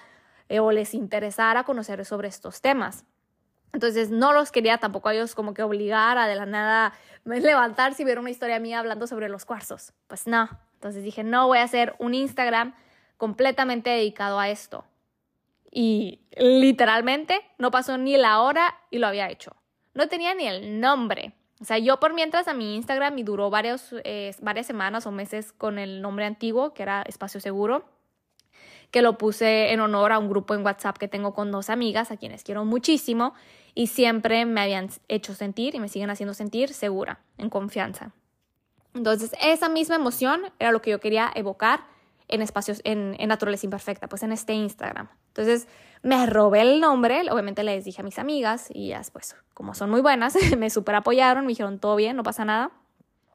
eh, 0.50 0.60
o 0.60 0.70
les 0.70 0.92
interesara 0.92 1.64
conocer 1.64 2.04
sobre 2.04 2.28
estos 2.28 2.60
temas. 2.60 3.06
Entonces 3.72 4.10
no 4.10 4.34
los 4.34 4.52
quería 4.52 4.78
tampoco 4.78 5.08
a 5.08 5.14
ellos 5.14 5.34
como 5.34 5.54
que 5.54 5.62
obligar 5.62 6.18
a 6.18 6.28
de 6.28 6.34
la 6.34 6.46
nada 6.46 6.92
levantarse 7.24 8.02
y 8.02 8.04
ver 8.04 8.18
una 8.18 8.30
historia 8.30 8.60
mía 8.60 8.78
hablando 8.78 9.06
sobre 9.06 9.30
los 9.30 9.46
cuarzos. 9.46 9.94
Pues 10.06 10.26
no. 10.26 10.48
Entonces 10.74 11.02
dije, 11.02 11.24
no 11.24 11.46
voy 11.46 11.58
a 11.58 11.62
hacer 11.62 11.94
un 11.98 12.12
Instagram 12.12 12.74
completamente 13.16 13.90
dedicado 13.90 14.38
a 14.38 14.50
esto. 14.50 14.84
Y 15.78 16.20
literalmente 16.38 17.38
no 17.58 17.70
pasó 17.70 17.98
ni 17.98 18.16
la 18.16 18.40
hora 18.40 18.74
y 18.90 18.96
lo 18.96 19.08
había 19.08 19.28
hecho. 19.28 19.54
No 19.92 20.08
tenía 20.08 20.32
ni 20.34 20.46
el 20.46 20.80
nombre. 20.80 21.34
O 21.60 21.66
sea, 21.66 21.76
yo 21.76 22.00
por 22.00 22.14
mientras 22.14 22.48
a 22.48 22.54
mi 22.54 22.76
Instagram 22.76 23.18
y 23.18 23.24
duró 23.24 23.50
eh, 23.52 24.34
varias 24.40 24.66
semanas 24.66 25.04
o 25.04 25.10
meses 25.10 25.52
con 25.52 25.78
el 25.78 26.00
nombre 26.00 26.24
antiguo, 26.24 26.72
que 26.72 26.82
era 26.82 27.02
Espacio 27.02 27.40
Seguro, 27.40 27.84
que 28.90 29.02
lo 29.02 29.18
puse 29.18 29.70
en 29.70 29.80
honor 29.80 30.12
a 30.12 30.18
un 30.18 30.30
grupo 30.30 30.54
en 30.54 30.64
WhatsApp 30.64 30.96
que 30.96 31.08
tengo 31.08 31.34
con 31.34 31.52
dos 31.52 31.68
amigas 31.68 32.10
a 32.10 32.16
quienes 32.16 32.42
quiero 32.42 32.64
muchísimo 32.64 33.34
y 33.74 33.88
siempre 33.88 34.46
me 34.46 34.62
habían 34.62 34.88
hecho 35.08 35.34
sentir 35.34 35.74
y 35.74 35.80
me 35.80 35.90
siguen 35.90 36.08
haciendo 36.08 36.32
sentir 36.32 36.72
segura, 36.72 37.20
en 37.36 37.50
confianza. 37.50 38.12
Entonces, 38.94 39.32
esa 39.42 39.68
misma 39.68 39.96
emoción 39.96 40.40
era 40.58 40.72
lo 40.72 40.80
que 40.80 40.92
yo 40.92 41.00
quería 41.00 41.30
evocar 41.34 41.80
en 42.28 42.42
espacios, 42.42 42.80
en, 42.84 43.16
en 43.18 43.28
Naturaleza 43.28 43.66
Imperfecta, 43.66 44.08
pues 44.08 44.22
en 44.22 44.32
este 44.32 44.52
Instagram. 44.52 45.08
Entonces 45.28 45.68
me 46.02 46.26
robé 46.26 46.62
el 46.62 46.80
nombre, 46.80 47.22
obviamente 47.30 47.62
les 47.62 47.84
dije 47.84 48.00
a 48.00 48.04
mis 48.04 48.18
amigas 48.18 48.68
y 48.72 48.88
ya 48.88 49.02
pues 49.12 49.36
como 49.54 49.74
son 49.74 49.90
muy 49.90 50.00
buenas, 50.00 50.36
me 50.58 50.70
super 50.70 50.94
apoyaron, 50.94 51.44
me 51.44 51.50
dijeron 51.50 51.78
todo 51.78 51.96
bien, 51.96 52.16
no 52.16 52.22
pasa 52.22 52.44
nada. 52.44 52.70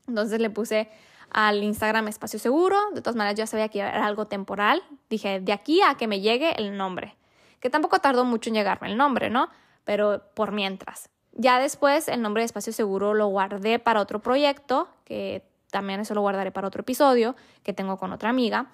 Entonces 0.08 0.40
le 0.40 0.50
puse 0.50 0.90
al 1.32 1.64
Instagram 1.64 2.08
Espacio 2.08 2.40
Seguro. 2.40 2.78
De 2.94 3.02
todas 3.02 3.16
maneras, 3.16 3.40
yo 3.40 3.48
sabía 3.48 3.70
que 3.70 3.80
era 3.80 4.06
algo 4.06 4.28
temporal. 4.28 4.84
Dije, 5.10 5.40
de 5.40 5.54
aquí 5.54 5.82
a 5.82 5.96
que 5.96 6.08
me 6.08 6.20
llegue 6.20 6.54
el 6.58 6.78
nombre. 6.78 7.16
Que 7.60 7.70
tampoco 7.70 8.00
tardó 8.00 8.26
mucho 8.26 8.50
en 8.50 8.56
llegarme 8.56 8.90
el 8.90 8.98
nombre, 8.98 9.30
¿no? 9.30 9.50
Pero 9.84 10.22
por 10.34 10.52
mientras. 10.52 11.10
Ya 11.34 11.60
después 11.60 12.08
el 12.08 12.22
nombre 12.22 12.42
de 12.42 12.46
Espacio 12.46 12.74
Seguro 12.74 13.14
lo 13.14 13.28
guardé 13.28 13.80
para 13.80 14.02
otro 14.02 14.20
proyecto, 14.20 14.90
que 15.06 15.44
también 15.72 16.00
eso 16.00 16.14
lo 16.14 16.22
guardaré 16.22 16.52
para 16.52 16.68
otro 16.68 16.82
episodio 16.82 17.36
que 17.64 17.74
tengo 17.74 17.98
con 17.98 18.12
otra 18.12 18.30
amiga. 18.30 18.68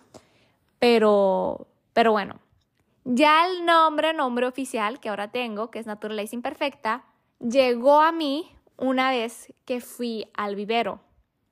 Pero, 0.79 1.67
pero 1.93 2.11
bueno, 2.11 2.39
ya 3.05 3.47
el 3.47 3.65
nombre, 3.65 4.13
nombre 4.13 4.45
oficial 4.45 4.99
que 4.99 5.09
ahora 5.09 5.29
tengo, 5.29 5.71
que 5.71 5.79
es 5.79 5.85
Naturaleza 5.85 6.35
Imperfecta, 6.35 7.05
llegó 7.39 8.01
a 8.01 8.11
mí 8.11 8.51
una 8.75 9.11
vez 9.11 9.53
que 9.65 9.79
fui 9.79 10.27
al 10.33 10.55
vivero. 10.55 10.99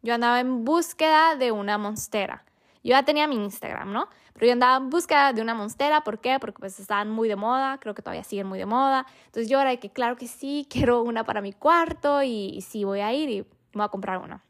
Yo 0.02 0.14
andaba 0.14 0.40
en 0.40 0.66
búsqueda 0.66 1.36
de 1.36 1.52
una 1.52 1.78
monstera. 1.78 2.44
Yo 2.84 2.92
ya 2.92 3.04
tenía 3.04 3.26
mi 3.26 3.36
Instagram, 3.36 3.92
¿no? 3.92 4.08
Pero 4.34 4.48
yo 4.48 4.54
andaba 4.54 4.78
en 4.78 4.90
búsqueda 4.90 5.34
de 5.34 5.42
una 5.42 5.56
monstera. 5.56 6.02
¿Por 6.02 6.20
qué? 6.20 6.38
Porque 6.40 6.60
pues 6.60 6.80
estaban 6.80 7.10
muy 7.10 7.28
de 7.28 7.36
moda. 7.36 7.80
Creo 7.80 7.96
que 7.96 8.04
todavía 8.04 8.24
siguen 8.24 8.46
muy 8.46 8.60
de 8.60 8.66
moda. 8.66 9.08
Entonces 9.26 9.50
yo 9.50 9.60
era 9.60 9.72
de 9.72 9.80
que 9.80 9.90
claro 9.90 10.18
que 10.18 10.28
sí, 10.28 10.68
quiero 10.70 11.02
una 11.02 11.24
para 11.24 11.42
mi 11.42 11.54
cuarto 11.54 12.22
y, 12.22 12.62
sí 12.62 12.84
voy 12.84 13.00
a 13.00 13.14
ir 13.14 13.30
y 13.30 13.42
voy 13.74 13.86
a 13.86 13.88
comprar 13.88 14.20
una. 14.20 14.44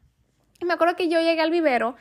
Y 0.60 0.64
me 0.64 0.74
acuerdo 0.74 0.96
que 0.96 1.08
yo 1.08 1.20
llegué 1.20 1.40
al 1.40 1.50
vivero 1.50 1.96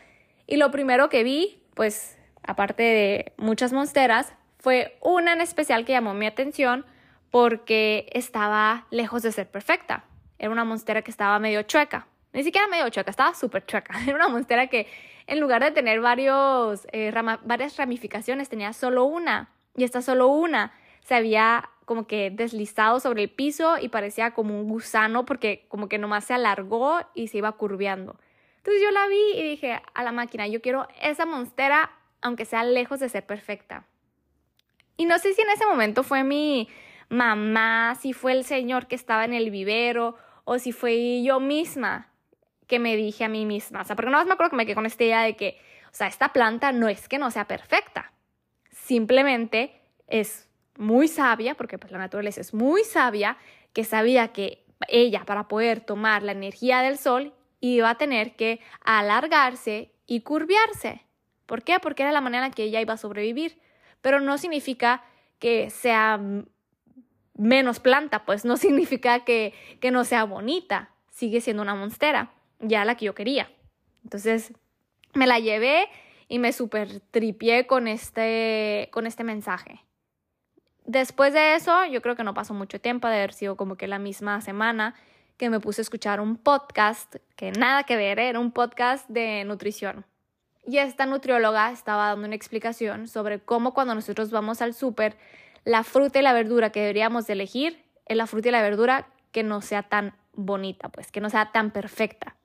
y 0.47 0.57
lo 0.57 0.71
primero 0.71 1.09
que 1.09 1.23
vi, 1.23 1.61
pues 1.73 2.17
aparte 2.43 2.83
de 2.83 3.33
muchas 3.37 3.73
monsteras, 3.73 4.33
fue 4.59 4.97
una 5.01 5.33
en 5.33 5.41
especial 5.41 5.85
que 5.85 5.93
llamó 5.93 6.13
mi 6.13 6.25
atención 6.25 6.85
porque 7.31 8.09
estaba 8.13 8.87
lejos 8.91 9.21
de 9.23 9.31
ser 9.31 9.49
perfecta. 9.49 10.05
Era 10.39 10.51
una 10.51 10.63
monstera 10.63 11.01
que 11.01 11.11
estaba 11.11 11.37
medio 11.39 11.63
chueca. 11.63 12.07
Ni 12.33 12.43
siquiera 12.43 12.67
medio 12.67 12.89
chueca, 12.89 13.11
estaba 13.11 13.33
súper 13.33 13.65
chueca. 13.65 13.93
Era 14.07 14.15
una 14.15 14.27
monstera 14.27 14.67
que 14.67 14.87
en 15.27 15.39
lugar 15.39 15.63
de 15.63 15.71
tener 15.71 16.01
varios, 16.01 16.87
eh, 16.91 17.13
varias 17.43 17.77
ramificaciones, 17.77 18.49
tenía 18.49 18.73
solo 18.73 19.05
una. 19.05 19.49
Y 19.75 19.83
esta 19.83 20.01
solo 20.01 20.27
una 20.27 20.71
se 21.01 21.15
había 21.15 21.69
como 21.85 22.07
que 22.07 22.31
deslizado 22.31 22.99
sobre 22.99 23.23
el 23.23 23.29
piso 23.29 23.77
y 23.79 23.89
parecía 23.89 24.31
como 24.31 24.59
un 24.59 24.67
gusano 24.67 25.25
porque 25.25 25.65
como 25.67 25.87
que 25.87 25.97
nomás 25.97 26.25
se 26.25 26.33
alargó 26.33 26.99
y 27.13 27.27
se 27.27 27.37
iba 27.37 27.51
curveando. 27.53 28.17
Entonces 28.65 28.81
yo 28.81 28.89
la 28.89 29.07
vi 29.07 29.33
y 29.35 29.43
dije 29.43 29.79
a 29.93 30.03
la 30.03 30.11
máquina, 30.11 30.47
yo 30.47 30.59
quiero 30.59 30.87
esa 30.99 31.27
monstera 31.27 31.91
aunque 32.19 32.45
sea 32.45 32.63
lejos 32.63 32.99
de 32.99 33.09
ser 33.09 33.23
perfecta. 33.23 33.85
Y 34.97 35.05
no 35.05 35.19
sé 35.19 35.35
si 35.35 35.41
en 35.43 35.51
ese 35.51 35.67
momento 35.67 36.01
fue 36.01 36.23
mi 36.23 36.67
mamá, 37.07 37.93
si 37.93 38.11
fue 38.11 38.31
el 38.31 38.43
señor 38.43 38.87
que 38.87 38.95
estaba 38.95 39.23
en 39.23 39.35
el 39.35 39.51
vivero 39.51 40.15
o 40.45 40.57
si 40.57 40.71
fue 40.71 41.21
yo 41.21 41.39
misma 41.39 42.09
que 42.65 42.79
me 42.79 42.95
dije 42.95 43.23
a 43.23 43.29
mí 43.29 43.45
misma. 43.45 43.81
O 43.81 43.83
sea, 43.83 43.95
porque 43.95 44.09
no 44.09 44.17
más 44.17 44.25
me 44.25 44.33
acuerdo 44.33 44.49
que 44.49 44.55
me 44.55 44.65
quedé 44.65 44.73
con 44.73 44.87
esta 44.87 45.03
idea 45.03 45.21
de 45.21 45.35
que, 45.35 45.61
o 45.91 45.93
sea, 45.93 46.07
esta 46.07 46.33
planta 46.33 46.71
no 46.71 46.89
es 46.89 47.07
que 47.07 47.19
no 47.19 47.29
sea 47.29 47.45
perfecta, 47.45 48.13
simplemente 48.71 49.79
es 50.07 50.49
muy 50.75 51.07
sabia, 51.07 51.53
porque 51.53 51.77
pues 51.77 51.91
la 51.91 51.99
naturaleza 51.99 52.41
es 52.41 52.51
muy 52.51 52.83
sabia, 52.83 53.37
que 53.73 53.83
sabía 53.83 54.29
que 54.29 54.65
ella 54.87 55.23
para 55.23 55.47
poder 55.47 55.81
tomar 55.81 56.23
la 56.23 56.31
energía 56.31 56.81
del 56.81 56.97
sol 56.97 57.31
iba 57.59 57.89
a 57.89 57.97
tener 57.97 58.35
que 58.35 58.59
alargarse 58.81 59.91
y 60.05 60.21
curviarse. 60.21 61.01
¿Por 61.45 61.63
qué? 61.63 61.79
Porque 61.79 62.03
era 62.03 62.11
la 62.11 62.21
manera 62.21 62.47
en 62.47 62.53
que 62.53 62.63
ella 62.63 62.81
iba 62.81 62.93
a 62.93 62.97
sobrevivir. 62.97 63.59
Pero 64.01 64.19
no 64.19 64.37
significa 64.37 65.03
que 65.39 65.69
sea 65.69 66.19
menos 67.37 67.79
planta, 67.79 68.25
pues 68.25 68.45
no 68.45 68.57
significa 68.57 69.23
que, 69.25 69.53
que 69.79 69.91
no 69.91 70.03
sea 70.03 70.23
bonita. 70.23 70.91
Sigue 71.09 71.41
siendo 71.41 71.63
una 71.63 71.75
monstera 71.75 72.31
ya 72.59 72.85
la 72.85 72.95
que 72.95 73.05
yo 73.05 73.15
quería. 73.15 73.49
Entonces 74.03 74.53
me 75.13 75.27
la 75.27 75.39
llevé 75.39 75.87
y 76.27 76.39
me 76.39 76.53
super 76.53 76.99
tripié 77.11 77.67
con 77.67 77.87
este, 77.87 78.89
con 78.91 79.07
este 79.07 79.23
mensaje. 79.23 79.83
Después 80.85 81.33
de 81.33 81.55
eso, 81.55 81.85
yo 81.85 82.01
creo 82.01 82.15
que 82.15 82.23
no 82.23 82.33
pasó 82.33 82.53
mucho 82.53 82.79
tiempo, 82.79 83.07
de 83.07 83.15
haber 83.15 83.33
sido 83.33 83.55
como 83.55 83.75
que 83.75 83.87
la 83.87 83.97
misma 83.97 84.41
semana 84.41 84.93
que 85.37 85.49
me 85.49 85.59
puse 85.59 85.81
a 85.81 85.83
escuchar 85.83 86.21
un 86.21 86.37
podcast, 86.37 87.15
que 87.35 87.51
nada 87.51 87.83
que 87.83 87.95
ver, 87.95 88.19
era 88.19 88.39
un 88.39 88.51
podcast 88.51 89.07
de 89.09 89.43
nutrición. 89.45 90.05
Y 90.65 90.77
esta 90.77 91.05
nutrióloga 91.05 91.71
estaba 91.71 92.07
dando 92.07 92.25
una 92.25 92.35
explicación 92.35 93.07
sobre 93.07 93.39
cómo 93.39 93.73
cuando 93.73 93.93
nosotros 93.93 94.31
vamos 94.31 94.61
al 94.61 94.73
súper, 94.73 95.17
la 95.63 95.83
fruta 95.83 96.19
y 96.19 96.21
la 96.21 96.33
verdura 96.33 96.71
que 96.71 96.81
deberíamos 96.81 97.27
de 97.27 97.33
elegir 97.33 97.83
es 98.05 98.17
la 98.17 98.27
fruta 98.27 98.49
y 98.49 98.51
la 98.51 98.61
verdura 98.61 99.07
que 99.31 99.43
no 99.43 99.61
sea 99.61 99.83
tan 99.83 100.15
bonita, 100.33 100.89
pues 100.89 101.11
que 101.11 101.21
no 101.21 101.29
sea 101.29 101.51
tan 101.51 101.71
perfecta. 101.71 102.35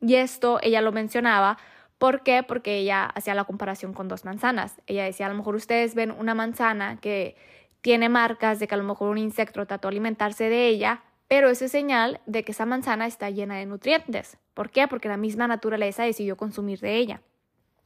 Y 0.00 0.16
esto 0.16 0.58
ella 0.62 0.82
lo 0.82 0.92
mencionaba. 0.92 1.58
¿Por 1.98 2.22
qué? 2.22 2.42
Porque 2.42 2.78
ella 2.78 3.06
hacía 3.06 3.34
la 3.34 3.44
comparación 3.44 3.94
con 3.94 4.08
dos 4.08 4.24
manzanas. 4.24 4.74
Ella 4.86 5.04
decía, 5.04 5.26
a 5.26 5.28
lo 5.30 5.36
mejor 5.36 5.54
ustedes 5.54 5.94
ven 5.94 6.10
una 6.10 6.34
manzana 6.34 7.00
que 7.00 7.36
tiene 7.80 8.08
marcas 8.08 8.58
de 8.58 8.68
que 8.68 8.74
a 8.74 8.78
lo 8.78 8.84
mejor 8.84 9.08
un 9.08 9.18
insecto 9.18 9.64
trató 9.66 9.88
de 9.88 9.92
alimentarse 9.92 10.48
de 10.48 10.68
ella, 10.68 11.02
pero 11.34 11.50
es 11.50 11.58
señal 11.58 12.20
de 12.26 12.44
que 12.44 12.52
esa 12.52 12.64
manzana 12.64 13.08
está 13.08 13.28
llena 13.28 13.56
de 13.56 13.66
nutrientes. 13.66 14.38
¿Por 14.54 14.70
qué? 14.70 14.86
Porque 14.86 15.08
la 15.08 15.16
misma 15.16 15.48
naturaleza 15.48 16.04
decidió 16.04 16.36
consumir 16.36 16.78
de 16.78 16.94
ella. 16.94 17.22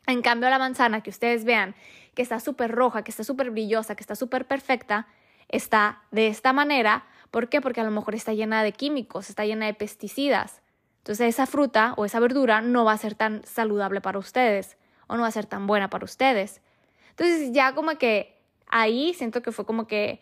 En 0.06 0.20
cambio, 0.20 0.50
la 0.50 0.58
manzana 0.58 1.02
que 1.02 1.08
ustedes 1.08 1.46
vean 1.46 1.74
que 2.14 2.20
está 2.20 2.40
súper 2.40 2.70
roja, 2.70 3.04
que 3.04 3.10
está 3.10 3.24
súper 3.24 3.50
brillosa, 3.50 3.94
que 3.94 4.02
está 4.02 4.16
súper 4.16 4.46
perfecta, 4.46 5.06
está 5.48 6.02
de 6.10 6.26
esta 6.26 6.52
manera. 6.52 7.06
¿Por 7.30 7.48
qué? 7.48 7.62
Porque 7.62 7.80
a 7.80 7.84
lo 7.84 7.90
mejor 7.90 8.14
está 8.14 8.34
llena 8.34 8.62
de 8.62 8.72
químicos, 8.72 9.30
está 9.30 9.46
llena 9.46 9.64
de 9.64 9.72
pesticidas. 9.72 10.60
Entonces 10.98 11.28
esa 11.28 11.46
fruta 11.46 11.94
o 11.96 12.04
esa 12.04 12.20
verdura 12.20 12.60
no 12.60 12.84
va 12.84 12.92
a 12.92 12.98
ser 12.98 13.14
tan 13.14 13.42
saludable 13.46 14.02
para 14.02 14.18
ustedes 14.18 14.76
o 15.06 15.16
no 15.16 15.22
va 15.22 15.28
a 15.28 15.30
ser 15.30 15.46
tan 15.46 15.66
buena 15.66 15.88
para 15.88 16.04
ustedes. 16.04 16.60
Entonces 17.08 17.50
ya 17.52 17.74
como 17.74 17.96
que 17.96 18.42
ahí 18.66 19.14
siento 19.14 19.40
que 19.40 19.52
fue 19.52 19.64
como 19.64 19.86
que 19.86 20.20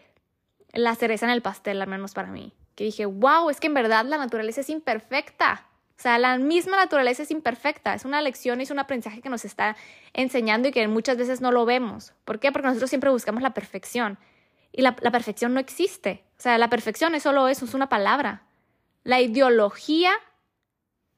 la 0.72 0.94
cereza 0.94 1.26
en 1.26 1.32
el 1.32 1.42
pastel, 1.42 1.82
al 1.82 1.88
menos 1.88 2.14
para 2.14 2.28
mí. 2.28 2.54
Que 2.76 2.84
dije, 2.84 3.06
wow, 3.06 3.50
es 3.50 3.58
que 3.58 3.66
en 3.66 3.74
verdad 3.74 4.04
la 4.04 4.18
naturaleza 4.18 4.60
es 4.60 4.70
imperfecta. 4.70 5.66
O 5.98 6.00
sea, 6.00 6.18
la 6.18 6.38
misma 6.38 6.76
naturaleza 6.76 7.24
es 7.24 7.32
imperfecta. 7.32 7.94
Es 7.94 8.04
una 8.04 8.22
lección, 8.22 8.60
es 8.60 8.70
un 8.70 8.78
aprendizaje 8.78 9.20
que 9.20 9.28
nos 9.28 9.44
está 9.44 9.76
enseñando 10.12 10.68
y 10.68 10.72
que 10.72 10.86
muchas 10.86 11.16
veces 11.16 11.40
no 11.40 11.50
lo 11.50 11.64
vemos. 11.64 12.12
¿Por 12.24 12.38
qué? 12.38 12.52
Porque 12.52 12.68
nosotros 12.68 12.90
siempre 12.90 13.10
buscamos 13.10 13.42
la 13.42 13.54
perfección. 13.54 14.18
Y 14.70 14.82
la, 14.82 14.94
la 15.00 15.10
perfección 15.10 15.52
no 15.52 15.58
existe. 15.58 16.22
O 16.38 16.42
sea, 16.42 16.56
la 16.58 16.70
perfección 16.70 17.16
es 17.16 17.24
solo 17.24 17.48
eso, 17.48 17.64
es 17.64 17.74
una 17.74 17.88
palabra. 17.88 18.44
La 19.02 19.20
ideología 19.20 20.12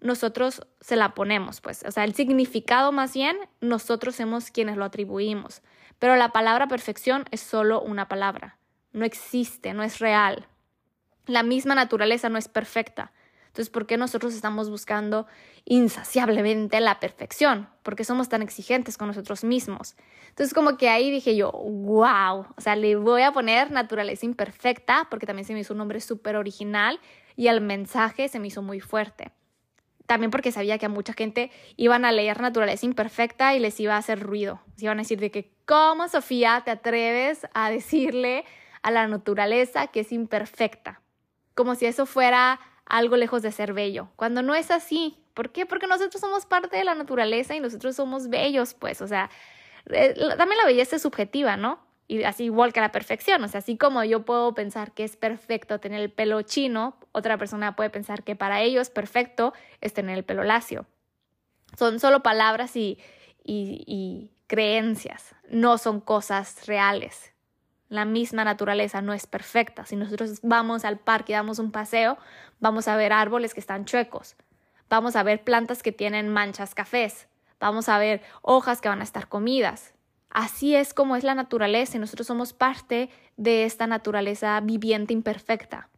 nosotros 0.00 0.66
se 0.80 0.96
la 0.96 1.14
ponemos, 1.14 1.60
pues, 1.60 1.84
o 1.84 1.90
sea, 1.90 2.04
el 2.04 2.14
significado 2.14 2.92
más 2.92 3.14
bien, 3.14 3.36
nosotros 3.60 4.16
somos 4.16 4.50
quienes 4.50 4.76
lo 4.76 4.84
atribuimos, 4.84 5.62
pero 5.98 6.16
la 6.16 6.30
palabra 6.30 6.68
perfección 6.68 7.24
es 7.30 7.40
solo 7.40 7.80
una 7.80 8.08
palabra, 8.08 8.58
no 8.92 9.04
existe, 9.04 9.74
no 9.74 9.82
es 9.82 9.98
real. 9.98 10.46
La 11.28 11.44
misma 11.44 11.76
naturaleza 11.76 12.28
no 12.28 12.38
es 12.38 12.49
perfecta. 12.49 13.12
Entonces, 13.47 13.70
¿por 13.70 13.87
qué 13.87 13.97
nosotros 13.97 14.35
estamos 14.35 14.70
buscando 14.70 15.26
insaciablemente 15.64 16.80
la 16.80 17.00
perfección? 17.00 17.68
¿Por 17.82 17.97
qué 17.97 18.04
somos 18.04 18.28
tan 18.28 18.42
exigentes 18.42 18.99
con 18.99 19.08
nosotros 19.08 19.44
mismos? 19.44 19.94
Entonces, 20.30 20.54
como 20.54 20.76
que 20.76 20.88
ahí 20.88 21.11
dije 21.11 21.37
yo, 21.37 21.52
wow, 21.52 22.47
o 22.56 22.61
sea, 22.61 22.76
le 22.76 22.97
voy 22.97 23.23
a 23.23 23.32
poner 23.32 23.70
naturaleza 23.70 24.26
imperfecta, 24.26 25.06
porque 25.11 25.26
también 25.26 25.47
se 25.47 25.54
me 25.54 25.61
hizo 25.61 25.75
un 25.75 25.78
nombre 25.78 26.00
súper 26.00 26.37
original 26.37 26.99
y 27.37 27.47
el 27.47 27.61
mensaje 27.61 28.28
se 28.28 28.38
me 28.38 28.49
hizo 28.49 28.62
muy 28.62 28.80
fuerte 28.80 29.32
también 30.08 30.30
porque 30.30 30.52
sabía 30.52 30.78
que 30.78 30.87
a 30.87 30.88
mucha 30.88 31.12
gente 31.12 31.50
iban 31.76 32.06
a 32.06 32.12
leer 32.12 32.40
naturaleza 32.40 32.87
imperfecta 32.87 33.54
y 33.54 33.58
les 33.61 33.78
iba 33.78 33.94
a 33.94 33.99
hacer 33.99 34.18
ruido. 34.18 34.58
Se 34.76 34.87
iban 34.87 34.99
a 34.99 35.02
decir 35.02 35.20
de 35.20 35.30
que, 35.30 35.52
¿cómo 35.66 36.08
Sofía 36.08 36.62
te 36.64 36.70
atreves 36.70 37.47
a 37.52 37.68
decirle 37.68 38.47
a 38.82 38.90
la 38.90 39.06
naturaleza 39.06 39.88
que 39.88 40.00
es 40.00 40.11
imperfecta? 40.11 41.02
Como 41.58 41.74
si 41.74 41.86
eso 41.86 42.06
fuera 42.06 42.60
algo 42.86 43.16
lejos 43.16 43.42
de 43.42 43.50
ser 43.50 43.72
bello, 43.72 44.10
cuando 44.14 44.42
no 44.42 44.54
es 44.54 44.70
así. 44.70 45.18
¿Por 45.34 45.50
qué? 45.50 45.66
Porque 45.66 45.88
nosotros 45.88 46.20
somos 46.20 46.46
parte 46.46 46.76
de 46.76 46.84
la 46.84 46.94
naturaleza 46.94 47.56
y 47.56 47.60
nosotros 47.60 47.96
somos 47.96 48.28
bellos, 48.28 48.74
pues, 48.74 49.02
o 49.02 49.08
sea, 49.08 49.28
eh, 49.90 50.14
también 50.36 50.56
la 50.56 50.66
belleza 50.66 50.94
es 50.94 51.02
subjetiva, 51.02 51.56
¿no? 51.56 51.80
y 52.06 52.22
así 52.22 52.44
igual 52.44 52.72
que 52.72 52.80
la 52.80 52.92
perfección, 52.92 53.42
o 53.42 53.48
sea, 53.48 53.58
así 53.58 53.76
como 53.76 54.04
yo 54.04 54.24
puedo 54.24 54.54
pensar 54.54 54.92
que 54.92 55.02
es 55.02 55.16
perfecto 55.16 55.80
tener 55.80 56.00
el 56.00 56.12
pelo 56.12 56.40
chino, 56.42 56.96
otra 57.10 57.36
persona 57.36 57.74
puede 57.74 57.90
pensar 57.90 58.22
que 58.22 58.36
para 58.36 58.62
ellos 58.62 58.88
perfecto 58.88 59.52
es 59.80 59.92
tener 59.92 60.16
el 60.16 60.24
pelo 60.24 60.44
lacio. 60.44 60.86
Son 61.76 61.98
solo 61.98 62.22
palabras 62.22 62.76
y, 62.76 63.00
y, 63.42 63.82
y 63.88 64.30
creencias, 64.46 65.34
no 65.50 65.76
son 65.76 66.00
cosas 66.00 66.68
reales. 66.68 67.34
La 67.88 68.04
misma 68.04 68.45
naturaleza 68.45 69.00
no 69.02 69.12
es 69.12 69.26
perfecta. 69.26 69.87
Si 69.87 69.97
nosotros 69.97 70.40
vamos 70.42 70.85
al 70.85 70.99
parque 70.99 71.33
y 71.33 71.37
damos 71.37 71.59
un 71.59 71.73
paseo, 71.73 72.18
vamos 72.61 72.88
a 72.88 72.97
ver 72.97 73.12
árboles 73.12 73.54
que 73.54 73.61
están 73.61 73.85
chuecos, 73.85 74.37
vamos 74.88 75.16
a 75.16 75.23
ver 75.23 75.42
plantas 75.42 75.83
que 75.83 75.92
tienen 75.92 76.28
manchas 76.28 76.75
cafés, 76.75 77.28
vamos 77.61 77.88
a 77.88 77.99
ver 77.99 78.23
hojas 78.42 78.80
que 78.80 78.88
van 78.88 79.00
a 79.00 79.04
estar 79.04 79.28
comidas, 79.28 79.95
Así 80.30 80.75
es 80.75 80.92
como 80.92 81.16
es 81.16 81.25
la 81.25 81.35
naturaleza 81.35 81.97
y 81.97 82.00
nosotros 82.00 82.26
somos 82.26 82.52
parte 82.52 83.09
de 83.37 83.64
esta 83.64 83.87
naturaleza 83.87 84.61
viviente 84.61 85.12
imperfecta. 85.12 85.88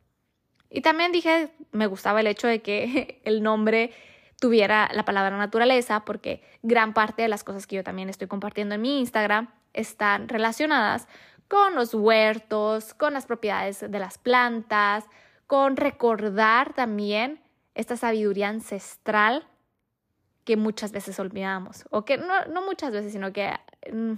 Y 0.70 0.82
también 0.82 1.11
dije, 1.11 1.50
me 1.73 1.87
gustaba 1.87 2.20
el 2.20 2.28
hecho 2.28 2.47
de 2.47 2.62
que 2.62 3.20
el 3.25 3.42
nombre 3.42 3.92
tuviera 4.40 4.88
la 4.94 5.04
palabra 5.04 5.37
naturaleza, 5.37 6.04
porque 6.04 6.42
gran 6.62 6.94
parte 6.94 7.23
de 7.23 7.28
las 7.28 7.44
cosas 7.44 7.66
que 7.66 7.76
yo 7.76 7.85
también 7.85 8.09
estoy 8.09 8.28
compartiendo 8.28 8.76
en 8.76 8.80
mi 8.80 9.00
Instagram 9.00 9.49
están 9.73 10.28
relacionadas 10.28 11.09
con 11.50 11.75
los 11.75 11.95
huertos, 11.95 12.95
con 12.95 13.12
las 13.12 13.26
propiedades 13.26 13.80
de 13.80 13.99
las 13.99 14.19
plantas, 14.19 15.04
con 15.49 15.76
recordar 15.76 16.75
también 16.75 17.42
esta 17.75 17.97
sabiduría 17.97 18.49
ancestral 18.49 19.49
que 20.45 20.57
muchas 20.57 20.92
veces 20.92 21.19
olvidamos, 21.19 21.87
o 21.90 22.04
que 22.04 22.19
no, 22.19 22.45
no 22.47 22.64
muchas 22.64 22.92
veces, 22.92 23.12
sino 23.12 23.33
que, 23.33 23.52
mm, 23.92 24.12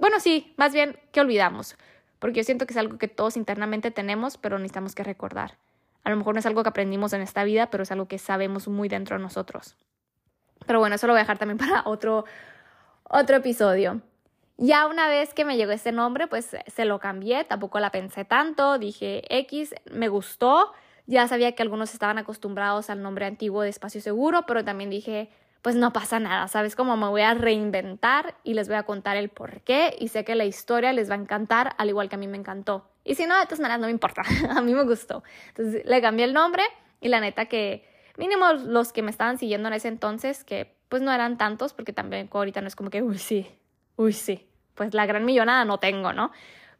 bueno, 0.00 0.20
sí, 0.20 0.52
más 0.58 0.74
bien 0.74 0.98
que 1.12 1.22
olvidamos, 1.22 1.78
porque 2.18 2.40
yo 2.40 2.44
siento 2.44 2.66
que 2.66 2.74
es 2.74 2.78
algo 2.78 2.98
que 2.98 3.08
todos 3.08 3.38
internamente 3.38 3.90
tenemos, 3.90 4.36
pero 4.36 4.58
necesitamos 4.58 4.94
que 4.94 5.04
recordar. 5.04 5.56
A 6.04 6.10
lo 6.10 6.16
mejor 6.18 6.34
no 6.34 6.40
es 6.40 6.46
algo 6.46 6.62
que 6.62 6.68
aprendimos 6.68 7.14
en 7.14 7.22
esta 7.22 7.42
vida, 7.42 7.70
pero 7.70 7.84
es 7.84 7.90
algo 7.90 8.06
que 8.06 8.18
sabemos 8.18 8.68
muy 8.68 8.90
dentro 8.90 9.16
de 9.16 9.22
nosotros. 9.22 9.76
Pero 10.66 10.78
bueno, 10.78 10.96
eso 10.96 11.06
lo 11.06 11.14
voy 11.14 11.20
a 11.20 11.22
dejar 11.22 11.38
también 11.38 11.56
para 11.70 11.84
otro, 11.86 12.26
otro 13.04 13.36
episodio. 13.36 14.02
Ya 14.56 14.86
una 14.86 15.08
vez 15.08 15.34
que 15.34 15.44
me 15.44 15.56
llegó 15.56 15.72
este 15.72 15.92
nombre, 15.92 16.26
pues 16.26 16.56
se 16.66 16.84
lo 16.84 16.98
cambié, 17.00 17.44
tampoco 17.44 17.80
la 17.80 17.90
pensé 17.90 18.24
tanto, 18.24 18.78
dije 18.78 19.22
X, 19.28 19.74
me 19.90 20.08
gustó, 20.08 20.72
ya 21.06 21.26
sabía 21.26 21.52
que 21.52 21.62
algunos 21.62 21.94
estaban 21.94 22.18
acostumbrados 22.18 22.90
al 22.90 23.02
nombre 23.02 23.26
antiguo 23.26 23.62
de 23.62 23.70
espacio 23.70 24.00
seguro, 24.00 24.44
pero 24.46 24.64
también 24.64 24.90
dije, 24.90 25.30
pues 25.62 25.76
no 25.76 25.92
pasa 25.92 26.20
nada, 26.20 26.48
¿sabes? 26.48 26.76
cómo 26.76 26.96
me 26.96 27.08
voy 27.08 27.22
a 27.22 27.34
reinventar 27.34 28.34
y 28.44 28.54
les 28.54 28.68
voy 28.68 28.76
a 28.76 28.82
contar 28.82 29.16
el 29.16 29.28
por 29.28 29.62
qué 29.62 29.96
y 29.98 30.08
sé 30.08 30.24
que 30.24 30.34
la 30.34 30.44
historia 30.44 30.92
les 30.92 31.08
va 31.08 31.14
a 31.14 31.18
encantar 31.18 31.74
al 31.78 31.88
igual 31.88 32.08
que 32.08 32.16
a 32.16 32.18
mí 32.18 32.26
me 32.26 32.36
encantó. 32.36 32.88
Y 33.04 33.14
si 33.14 33.26
no, 33.26 33.38
de 33.38 33.44
todas 33.44 33.60
maneras 33.60 33.80
no 33.80 33.86
me 33.86 33.92
importa, 33.92 34.22
a 34.50 34.60
mí 34.60 34.74
me 34.74 34.84
gustó. 34.84 35.22
Entonces 35.48 35.84
le 35.84 36.00
cambié 36.00 36.24
el 36.24 36.34
nombre 36.34 36.62
y 37.00 37.08
la 37.08 37.20
neta 37.20 37.46
que 37.46 37.88
mínimo 38.16 38.52
los 38.52 38.92
que 38.92 39.02
me 39.02 39.10
estaban 39.10 39.38
siguiendo 39.38 39.68
en 39.68 39.74
ese 39.74 39.88
entonces, 39.88 40.44
que 40.44 40.76
pues 40.88 41.00
no 41.00 41.12
eran 41.12 41.38
tantos, 41.38 41.72
porque 41.72 41.92
también 41.92 42.28
ahorita 42.30 42.60
no 42.60 42.68
es 42.68 42.76
como 42.76 42.90
que, 42.90 43.02
uy, 43.02 43.18
sí, 43.18 43.48
uy, 44.02 44.12
sí, 44.12 44.46
pues 44.74 44.94
la 44.94 45.06
gran 45.06 45.24
millonada 45.24 45.64
no 45.64 45.78
tengo, 45.78 46.12
¿no? 46.12 46.32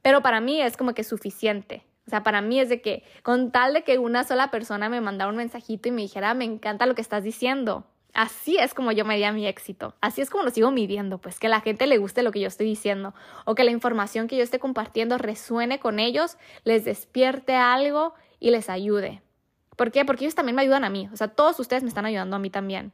Pero 0.02 0.22
para 0.22 0.40
mí 0.40 0.60
es 0.60 0.76
como 0.76 0.94
que 0.94 1.04
suficiente. 1.04 1.84
O 2.06 2.10
sea, 2.10 2.22
para 2.22 2.40
mí 2.40 2.58
es 2.58 2.68
de 2.68 2.82
que 2.82 3.04
con 3.22 3.52
tal 3.52 3.74
de 3.74 3.84
que 3.84 3.98
una 3.98 4.24
sola 4.24 4.50
persona 4.50 4.88
me 4.88 5.00
mandara 5.00 5.30
un 5.30 5.36
mensajito 5.36 5.88
y 5.88 5.92
me 5.92 6.02
dijera, 6.02 6.34
me 6.34 6.44
encanta 6.44 6.86
lo 6.86 6.94
que 6.96 7.02
estás 7.02 7.22
diciendo, 7.22 7.86
Así 8.14 8.58
es 8.58 8.74
como 8.74 8.92
yo 8.92 9.06
medía 9.06 9.32
mi 9.32 9.46
éxito. 9.46 9.94
Así 10.02 10.20
es 10.20 10.28
como 10.28 10.44
lo 10.44 10.50
sigo 10.50 10.70
midiendo, 10.70 11.18
pues 11.18 11.38
que 11.38 11.48
la 11.48 11.60
gente 11.60 11.86
le 11.86 11.96
guste 11.96 12.22
lo 12.22 12.30
que 12.30 12.40
yo 12.40 12.48
estoy 12.48 12.66
diciendo 12.66 13.14
o 13.46 13.54
que 13.54 13.64
la 13.64 13.70
información 13.70 14.28
que 14.28 14.36
yo 14.36 14.42
esté 14.42 14.58
compartiendo 14.58 15.16
resuene 15.16 15.80
con 15.80 15.98
ellos, 15.98 16.36
les 16.64 16.84
despierte 16.84 17.54
algo 17.54 18.14
y 18.38 18.50
les 18.50 18.68
ayude. 18.68 19.22
¿Por 19.76 19.90
qué? 19.90 20.04
Porque 20.04 20.24
ellos 20.24 20.34
también 20.34 20.56
me 20.56 20.62
ayudan 20.62 20.84
a 20.84 20.90
mí. 20.90 21.08
O 21.10 21.16
sea, 21.16 21.28
todos 21.28 21.58
ustedes 21.58 21.82
me 21.82 21.88
están 21.88 22.04
ayudando 22.04 22.36
a 22.36 22.38
mí 22.38 22.50
también. 22.50 22.92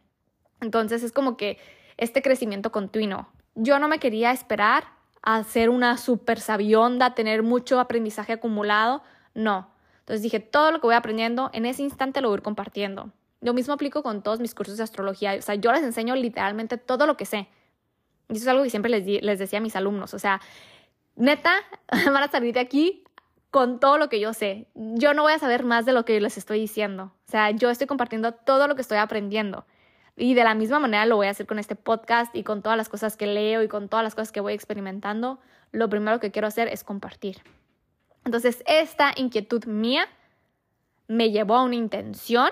Entonces 0.61 1.03
es 1.03 1.11
como 1.11 1.37
que 1.37 1.59
este 1.97 2.23
crecimiento 2.23 2.71
continuo. 2.71 3.29
Yo 3.61 3.81
no 3.81 3.89
me 3.89 3.99
quería 3.99 4.31
esperar 4.31 4.85
a 5.21 5.43
ser 5.43 5.69
una 5.69 5.97
super 5.97 6.39
sabionda, 6.39 7.17
tener 7.17 7.43
mucho 7.43 7.81
aprendizaje 7.81 8.33
acumulado. 8.33 9.03
No. 9.35 9.69
Entonces 9.99 10.23
dije, 10.23 10.39
todo 10.39 10.71
lo 10.71 10.81
que 10.81 10.87
voy 10.87 10.95
aprendiendo 10.95 11.51
en 11.53 11.67
ese 11.67 11.83
instante 11.83 12.21
lo 12.21 12.29
voy 12.29 12.37
a 12.37 12.39
ir 12.39 12.43
compartiendo. 12.43 13.11
Lo 13.41 13.55
mismo 13.55 13.75
aplico 13.75 14.05
con 14.05 14.23
todos 14.23 14.39
mis 14.39 14.55
cursos 14.55 14.77
de 14.77 14.85
astrología. 14.85 15.35
O 15.37 15.43
sea, 15.43 15.57
yo 15.57 15.73
les 15.73 15.83
enseño 15.83 16.15
literalmente 16.15 16.79
todo 16.79 17.05
lo 17.05 17.17
que 17.17 17.27
sé. 17.27 17.49
Y 18.29 18.35
eso 18.35 18.43
es 18.43 18.49
algo 18.49 18.63
que 18.63 18.71
siempre 18.71 18.93
les, 18.93 19.05
les 19.23 19.39
decía 19.41 19.59
a 19.59 19.63
mis 19.63 19.75
alumnos. 19.75 20.15
O 20.15 20.21
sea, 20.21 20.41
neta, 21.17 21.53
van 22.07 22.23
a 22.23 22.29
salir 22.29 22.55
de 22.55 22.61
aquí 22.61 23.03
con 23.51 23.81
todo 23.81 23.99
lo 23.99 24.09
que 24.09 24.21
yo 24.21 24.35
sé. 24.35 24.69
Yo 24.75 25.15
no 25.15 25.23
voy 25.23 25.33
a 25.33 25.39
saber 25.41 25.65
más 25.65 25.85
de 25.85 25.93
lo 25.93 26.05
que 26.05 26.21
les 26.21 26.39
estoy 26.39 26.61
diciendo. 26.61 27.13
O 27.27 27.31
sea, 27.31 27.51
yo 27.51 27.71
estoy 27.71 27.89
compartiendo 27.89 28.33
todo 28.33 28.69
lo 28.69 28.77
que 28.77 28.83
estoy 28.83 28.99
aprendiendo. 28.99 29.67
Y 30.19 30.35
de 30.35 30.43
la 30.43 30.55
misma 30.55 30.81
manera 30.81 31.07
lo 31.07 31.17
voy 31.17 31.29
a 31.29 31.31
hacer 31.31 31.47
con 31.47 31.61
este 31.61 31.77
podcast 31.77 32.35
y 32.35 32.43
con 32.43 32.61
todas 32.61 32.77
las 32.77 32.89
cosas 32.89 33.17
que 33.17 33.27
leo 33.27 33.63
y 33.63 33.69
con 33.69 33.89
todas 33.89 34.03
las 34.03 34.17
cosas 34.17 34.33
que 34.33 34.41
voy 34.41 34.53
experimentando. 34.53 35.39
Lo 35.71 35.89
primero 35.89 36.19
que 36.19 36.33
quiero 36.33 36.49
hacer 36.49 36.67
es 36.67 36.83
compartir. 36.83 37.43
Entonces, 38.25 38.65
esta 38.67 39.13
inquietud 39.17 39.65
mía 39.67 40.09
me 41.07 41.31
llevó 41.31 41.55
a 41.55 41.63
una 41.63 41.77
intención 41.77 42.51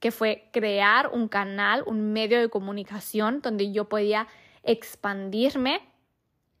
que 0.00 0.10
fue 0.10 0.48
crear 0.52 1.08
un 1.12 1.28
canal, 1.28 1.82
un 1.86 2.12
medio 2.12 2.40
de 2.40 2.48
comunicación 2.48 3.42
donde 3.42 3.72
yo 3.72 3.88
podía 3.88 4.26
expandirme 4.62 5.80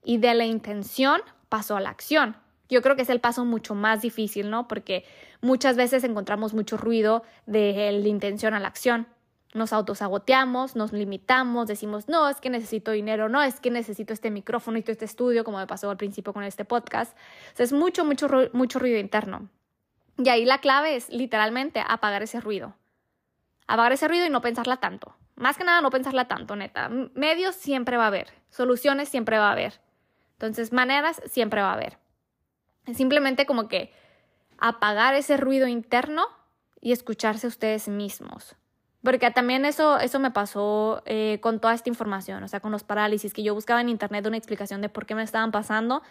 y 0.04 0.18
de 0.18 0.34
la 0.34 0.44
intención 0.44 1.20
pasó 1.48 1.76
a 1.76 1.80
la 1.80 1.90
acción. 1.90 2.36
Yo 2.68 2.82
creo 2.82 2.94
que 2.94 3.02
es 3.02 3.10
el 3.10 3.20
paso 3.20 3.44
mucho 3.44 3.74
más 3.74 4.02
difícil, 4.02 4.50
¿no? 4.50 4.68
Porque 4.68 5.04
muchas 5.40 5.76
veces 5.76 6.04
encontramos 6.04 6.52
mucho 6.52 6.76
ruido 6.76 7.22
de 7.46 7.90
la 7.92 8.08
intención 8.08 8.54
a 8.54 8.60
la 8.60 8.68
acción. 8.68 9.06
Nos 9.54 9.72
autosaboteamos, 9.72 10.76
nos 10.76 10.92
limitamos, 10.92 11.66
decimos, 11.66 12.08
no, 12.08 12.28
es 12.28 12.40
que 12.40 12.50
necesito 12.50 12.90
dinero, 12.90 13.28
no, 13.28 13.42
es 13.42 13.60
que 13.60 13.70
necesito 13.70 14.12
este 14.12 14.30
micrófono 14.30 14.78
y 14.78 14.84
este 14.86 15.04
estudio, 15.04 15.44
como 15.44 15.58
me 15.58 15.66
pasó 15.66 15.90
al 15.90 15.96
principio 15.96 16.32
con 16.32 16.44
este 16.44 16.64
podcast. 16.64 17.16
O 17.52 17.56
sea, 17.56 17.64
es 17.64 17.72
mucho, 17.72 18.04
mucho, 18.04 18.28
mucho 18.52 18.78
ruido 18.78 18.98
interno. 18.98 19.48
Y 20.18 20.28
ahí 20.28 20.44
la 20.44 20.58
clave 20.58 20.96
es 20.96 21.08
literalmente 21.10 21.82
apagar 21.86 22.22
ese 22.22 22.40
ruido 22.40 22.74
apagar 23.66 23.92
ese 23.92 24.08
ruido 24.08 24.26
y 24.26 24.30
no 24.30 24.40
pensarla 24.40 24.78
tanto. 24.78 25.16
Más 25.34 25.58
que 25.58 25.64
nada, 25.64 25.80
no 25.80 25.90
pensarla 25.90 26.28
tanto, 26.28 26.56
neta. 26.56 26.88
Medios 26.88 27.54
siempre 27.54 27.96
va 27.96 28.04
a 28.04 28.08
haber, 28.08 28.32
soluciones 28.48 29.08
siempre 29.08 29.38
va 29.38 29.48
a 29.48 29.52
haber. 29.52 29.80
Entonces, 30.32 30.72
maneras 30.72 31.20
siempre 31.26 31.60
va 31.60 31.70
a 31.70 31.74
haber. 31.74 31.98
Simplemente 32.94 33.46
como 33.46 33.68
que 33.68 33.92
apagar 34.58 35.14
ese 35.14 35.36
ruido 35.36 35.66
interno 35.66 36.26
y 36.80 36.92
escucharse 36.92 37.46
ustedes 37.46 37.88
mismos. 37.88 38.56
Porque 39.06 39.30
también 39.30 39.64
eso, 39.64 40.00
eso 40.00 40.18
me 40.18 40.32
pasó 40.32 41.00
eh, 41.06 41.38
con 41.40 41.60
toda 41.60 41.74
esta 41.74 41.88
información, 41.88 42.42
o 42.42 42.48
sea, 42.48 42.58
con 42.58 42.72
los 42.72 42.82
parálisis, 42.82 43.32
que 43.32 43.44
yo 43.44 43.54
buscaba 43.54 43.80
en 43.80 43.88
internet 43.88 44.26
una 44.26 44.36
explicación 44.36 44.80
de 44.80 44.88
por 44.88 45.06
qué 45.06 45.14
me 45.14 45.22
estaban 45.22 45.52
pasando 45.52 46.02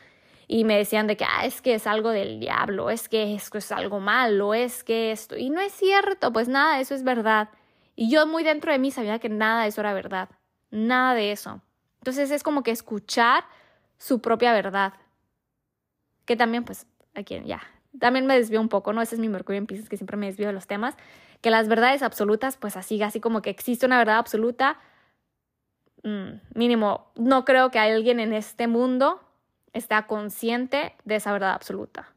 y 0.47 0.63
me 0.63 0.77
decían 0.77 1.05
de 1.05 1.17
que 1.17 1.25
ah, 1.25 1.45
es 1.45 1.61
que 1.61 1.73
es 1.73 1.87
algo 1.87 2.11
del 2.11 2.39
diablo, 2.39 2.89
es 2.89 3.09
que 3.09 3.35
esto 3.35 3.57
es 3.57 3.69
algo 3.73 3.99
malo, 3.99 4.53
es 4.53 4.85
que 4.85 5.11
esto. 5.11 5.35
Y 5.35 5.49
no 5.49 5.59
es 5.59 5.73
cierto, 5.73 6.31
pues 6.31 6.47
nada, 6.47 6.79
eso 6.79 6.95
es 6.95 7.03
verdad. 7.03 7.49
Y 7.97 8.09
yo 8.09 8.25
muy 8.27 8.45
dentro 8.45 8.71
de 8.71 8.79
mí 8.79 8.91
sabía 8.91 9.19
que 9.19 9.27
nada 9.27 9.63
de 9.63 9.67
eso 9.67 9.81
era 9.81 9.93
verdad, 9.93 10.29
nada 10.71 11.15
de 11.15 11.33
eso. 11.33 11.61
Entonces 11.97 12.31
es 12.31 12.43
como 12.43 12.63
que 12.63 12.71
escuchar 12.71 13.43
su 13.97 14.21
propia 14.21 14.53
verdad. 14.53 14.93
Que 16.23 16.37
también, 16.37 16.63
pues, 16.63 16.87
aquí 17.13 17.41
ya, 17.43 17.61
también 17.99 18.25
me 18.25 18.35
desvío 18.35 18.61
un 18.61 18.69
poco, 18.69 18.93
¿no? 18.93 19.01
Ese 19.01 19.15
es 19.15 19.19
mi 19.19 19.27
Mercurio 19.27 19.59
en 19.59 19.67
Pisces, 19.67 19.89
que 19.89 19.97
siempre 19.97 20.15
me 20.15 20.27
desvío 20.27 20.47
de 20.47 20.53
los 20.53 20.65
temas. 20.65 20.95
Que 21.45 21.51
las 21.51 21.67
verdades 21.67 22.01
absolutas, 22.01 22.57
pues 22.57 22.75
así, 22.75 23.03
así 23.03 23.19
como 23.19 23.43
que 23.43 23.51
existe 23.51 23.85
una 23.85 23.99
verdad 23.99 24.17
absoluta, 24.17 24.79
mm, 26.01 26.39
mínimo, 26.55 27.11
no 27.13 27.45
creo 27.45 27.69
que 27.69 27.77
alguien 27.77 28.19
en 28.19 28.33
este 28.33 28.65
mundo 28.65 29.21
está 29.71 30.07
consciente 30.07 30.95
de 31.03 31.17
esa 31.17 31.31
verdad 31.33 31.51
absoluta. 31.51 32.15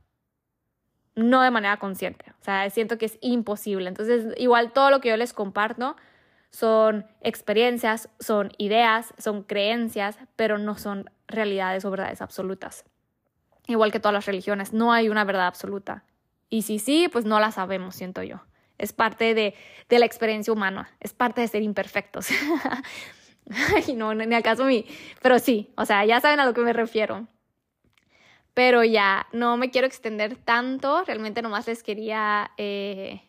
No 1.15 1.43
de 1.43 1.51
manera 1.51 1.77
consciente. 1.77 2.25
O 2.41 2.43
sea, 2.43 2.71
siento 2.71 2.97
que 2.97 3.05
es 3.05 3.19
imposible. 3.21 3.91
Entonces, 3.91 4.33
igual 4.39 4.73
todo 4.73 4.89
lo 4.89 5.03
que 5.03 5.11
yo 5.11 5.19
les 5.19 5.35
comparto 5.35 5.95
son 6.51 7.05
experiencias, 7.21 8.09
son 8.21 8.53
ideas, 8.57 9.13
son 9.19 9.43
creencias, 9.43 10.19
pero 10.37 10.57
no 10.57 10.79
son 10.79 11.11
realidades 11.27 11.85
o 11.85 11.91
verdades 11.91 12.23
absolutas. 12.23 12.87
Igual 13.67 13.93
que 13.93 14.01
todas 14.01 14.15
las 14.15 14.25
religiones, 14.25 14.73
no 14.73 14.91
hay 14.91 15.11
una 15.11 15.25
verdad 15.25 15.49
absoluta. 15.49 16.05
Y 16.49 16.63
si 16.63 16.79
sí, 16.79 17.11
pues 17.13 17.27
no 17.27 17.39
la 17.41 17.53
sabemos, 17.53 17.95
siento 17.95 18.23
yo. 18.23 18.48
Es 18.79 18.93
parte 18.93 19.35
de, 19.35 19.55
de 19.89 19.99
la 19.99 20.07
experiencia 20.07 20.53
humana, 20.53 20.91
es 21.01 21.13
parte 21.13 21.41
de 21.41 21.49
ser 21.49 21.63
imperfectos. 21.63 22.29
Ay, 23.75 23.95
no, 23.95 24.15
ni 24.15 24.35
acaso 24.35 24.65
mi. 24.65 24.87
Pero 25.23 25.39
sí, 25.39 25.73
o 25.77 25.85
sea, 25.85 26.05
ya 26.05 26.21
saben 26.21 26.41
a 26.41 26.47
lo 26.47 26.55
que 26.55 26.61
me 26.61 26.73
refiero. 26.73 27.27
Pero 28.55 28.83
ya, 28.85 29.27
no 29.33 29.57
me 29.57 29.71
quiero 29.71 29.87
extender 29.87 30.37
tanto, 30.37 31.05
realmente 31.05 31.43
nomás 31.43 31.69
les 31.69 31.83
quería 31.83 32.51
eh, 32.57 33.23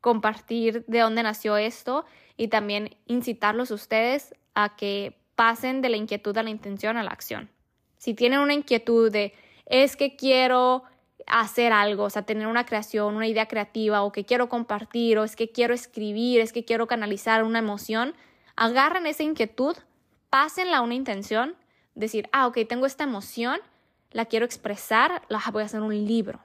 compartir 0.00 0.84
de 0.86 1.00
dónde 1.00 1.22
nació 1.22 1.56
esto 1.56 2.06
y 2.36 2.48
también 2.48 2.96
incitarlos 3.06 3.70
ustedes 3.70 4.34
a 4.54 4.74
que 4.76 5.18
pasen 5.34 5.82
de 5.82 5.90
la 5.90 5.96
inquietud 5.96 6.36
a 6.38 6.42
la 6.42 6.50
intención 6.50 6.96
a 6.96 7.02
la 7.02 7.10
acción. 7.10 7.50
Si 7.98 8.14
tienen 8.14 8.40
una 8.40 8.54
inquietud 8.54 9.12
de 9.12 9.34
es 9.66 9.96
que 9.96 10.16
quiero 10.16 10.84
hacer 11.26 11.72
algo, 11.72 12.04
o 12.04 12.10
sea, 12.10 12.22
tener 12.22 12.46
una 12.46 12.66
creación, 12.66 13.14
una 13.14 13.26
idea 13.26 13.46
creativa, 13.46 14.02
o 14.02 14.12
que 14.12 14.24
quiero 14.24 14.48
compartir, 14.48 15.18
o 15.18 15.24
es 15.24 15.36
que 15.36 15.50
quiero 15.50 15.74
escribir, 15.74 16.40
es 16.40 16.52
que 16.52 16.64
quiero 16.64 16.86
canalizar 16.86 17.44
una 17.44 17.58
emoción, 17.58 18.14
agarren 18.56 19.06
esa 19.06 19.22
inquietud, 19.22 19.76
pásenla 20.30 20.78
a 20.78 20.82
una 20.82 20.94
intención, 20.94 21.56
decir, 21.94 22.28
ah, 22.32 22.46
ok, 22.46 22.58
tengo 22.68 22.86
esta 22.86 23.04
emoción, 23.04 23.60
la 24.10 24.26
quiero 24.26 24.44
expresar, 24.44 25.22
la 25.28 25.42
voy 25.52 25.62
a 25.62 25.66
hacer 25.66 25.80
un 25.80 26.06
libro. 26.06 26.44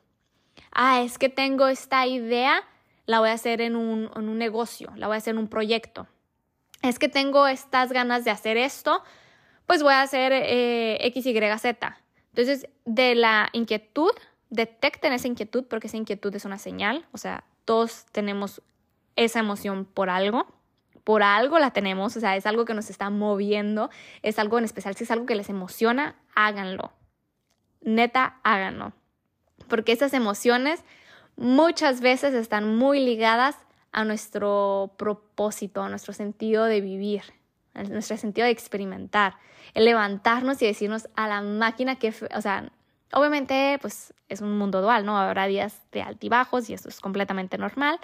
Ah, 0.72 1.02
es 1.02 1.18
que 1.18 1.30
tengo 1.30 1.68
esta 1.68 2.06
idea, 2.06 2.63
la 3.06 3.20
voy 3.20 3.30
a 3.30 3.34
hacer 3.34 3.62
en 3.62 3.76
un, 3.76 4.38
negocio, 4.38 4.92
la 4.96 5.08
voy 5.08 5.16
a 5.16 5.18
hacer 5.18 5.34
en 5.34 5.40
un 5.40 5.48
proyecto. 5.48 6.08
Es 6.82 7.00
que 7.00 7.10
tengo 7.10 7.48
estas 7.48 7.92
ganas 7.92 8.24
de 8.24 8.32
hacer 8.32 8.58
esto, 8.58 9.04
pues 9.66 9.84
voy 9.84 9.94
a 9.94 10.02
hacer 10.02 10.32
eh, 10.34 10.98
X, 11.08 11.26
Y, 11.26 11.58
Z. 11.60 11.98
Entonces, 12.30 12.70
de 12.86 13.16
la 13.16 13.50
inquietud, 13.54 14.12
detecten 14.50 15.14
esa 15.14 15.28
inquietud 15.28 15.66
porque 15.66 15.88
esa 15.88 15.98
inquietud 15.98 16.34
es 16.36 16.46
una 16.46 16.58
señal, 16.58 17.06
o 17.12 17.18
sea, 17.18 17.44
todos 17.66 18.06
tenemos 18.12 18.62
esa 19.16 19.40
emoción 19.40 19.86
por 19.86 20.10
algo. 20.10 20.48
por 21.04 21.24
algo 21.24 21.58
la 21.58 21.72
tenemos, 21.72 22.18
o 22.18 22.20
sea, 22.20 22.36
es 22.36 22.46
algo 22.46 22.66
que 22.66 22.74
nos 22.74 22.90
está 22.90 23.10
moviendo, 23.10 23.90
es 24.24 24.40
algo 24.40 24.58
en 24.58 24.66
especial, 24.66 24.94
si 24.96 25.06
es 25.06 25.12
algo 25.12 25.26
que 25.26 25.36
les 25.36 25.48
emociona, 25.48 26.18
háganlo. 26.36 26.92
Neta, 27.80 28.42
háganlo. 28.44 28.92
Porque 29.70 29.94
esas 29.94 30.14
emociones 30.14 30.84
muchas 31.38 32.02
veces 32.02 32.34
están 32.34 32.76
muy 32.76 33.00
ligadas 33.00 33.56
a 33.94 34.04
nuestro 34.04 34.96
propósito, 34.98 35.82
a 35.82 35.88
nuestro 35.88 36.14
sentido 36.14 36.66
de 36.66 36.82
vivir, 36.82 37.22
a 37.74 37.84
nuestro 37.84 38.18
sentido 38.18 38.44
de 38.44 38.52
experimentar. 38.52 39.38
El 39.74 39.86
levantarnos 39.86 40.62
y 40.62 40.66
decirnos 40.66 41.08
a 41.16 41.30
la 41.30 41.42
máquina 41.42 41.96
que, 42.00 42.14
o 42.36 42.42
sea, 42.42 42.70
obviamente, 43.13 43.78
pues 43.82 44.13
es 44.30 44.41
un 44.41 44.58
mundo 44.58 44.82
dual, 44.82 45.06
¿no? 45.06 45.17
Habrá 45.17 45.48
días 45.48 45.82
de 45.91 46.02
altibajos 46.02 46.70
y 46.70 46.74
eso 46.74 46.89
es 46.89 47.00
completamente 47.00 47.58
normal, 47.58 48.00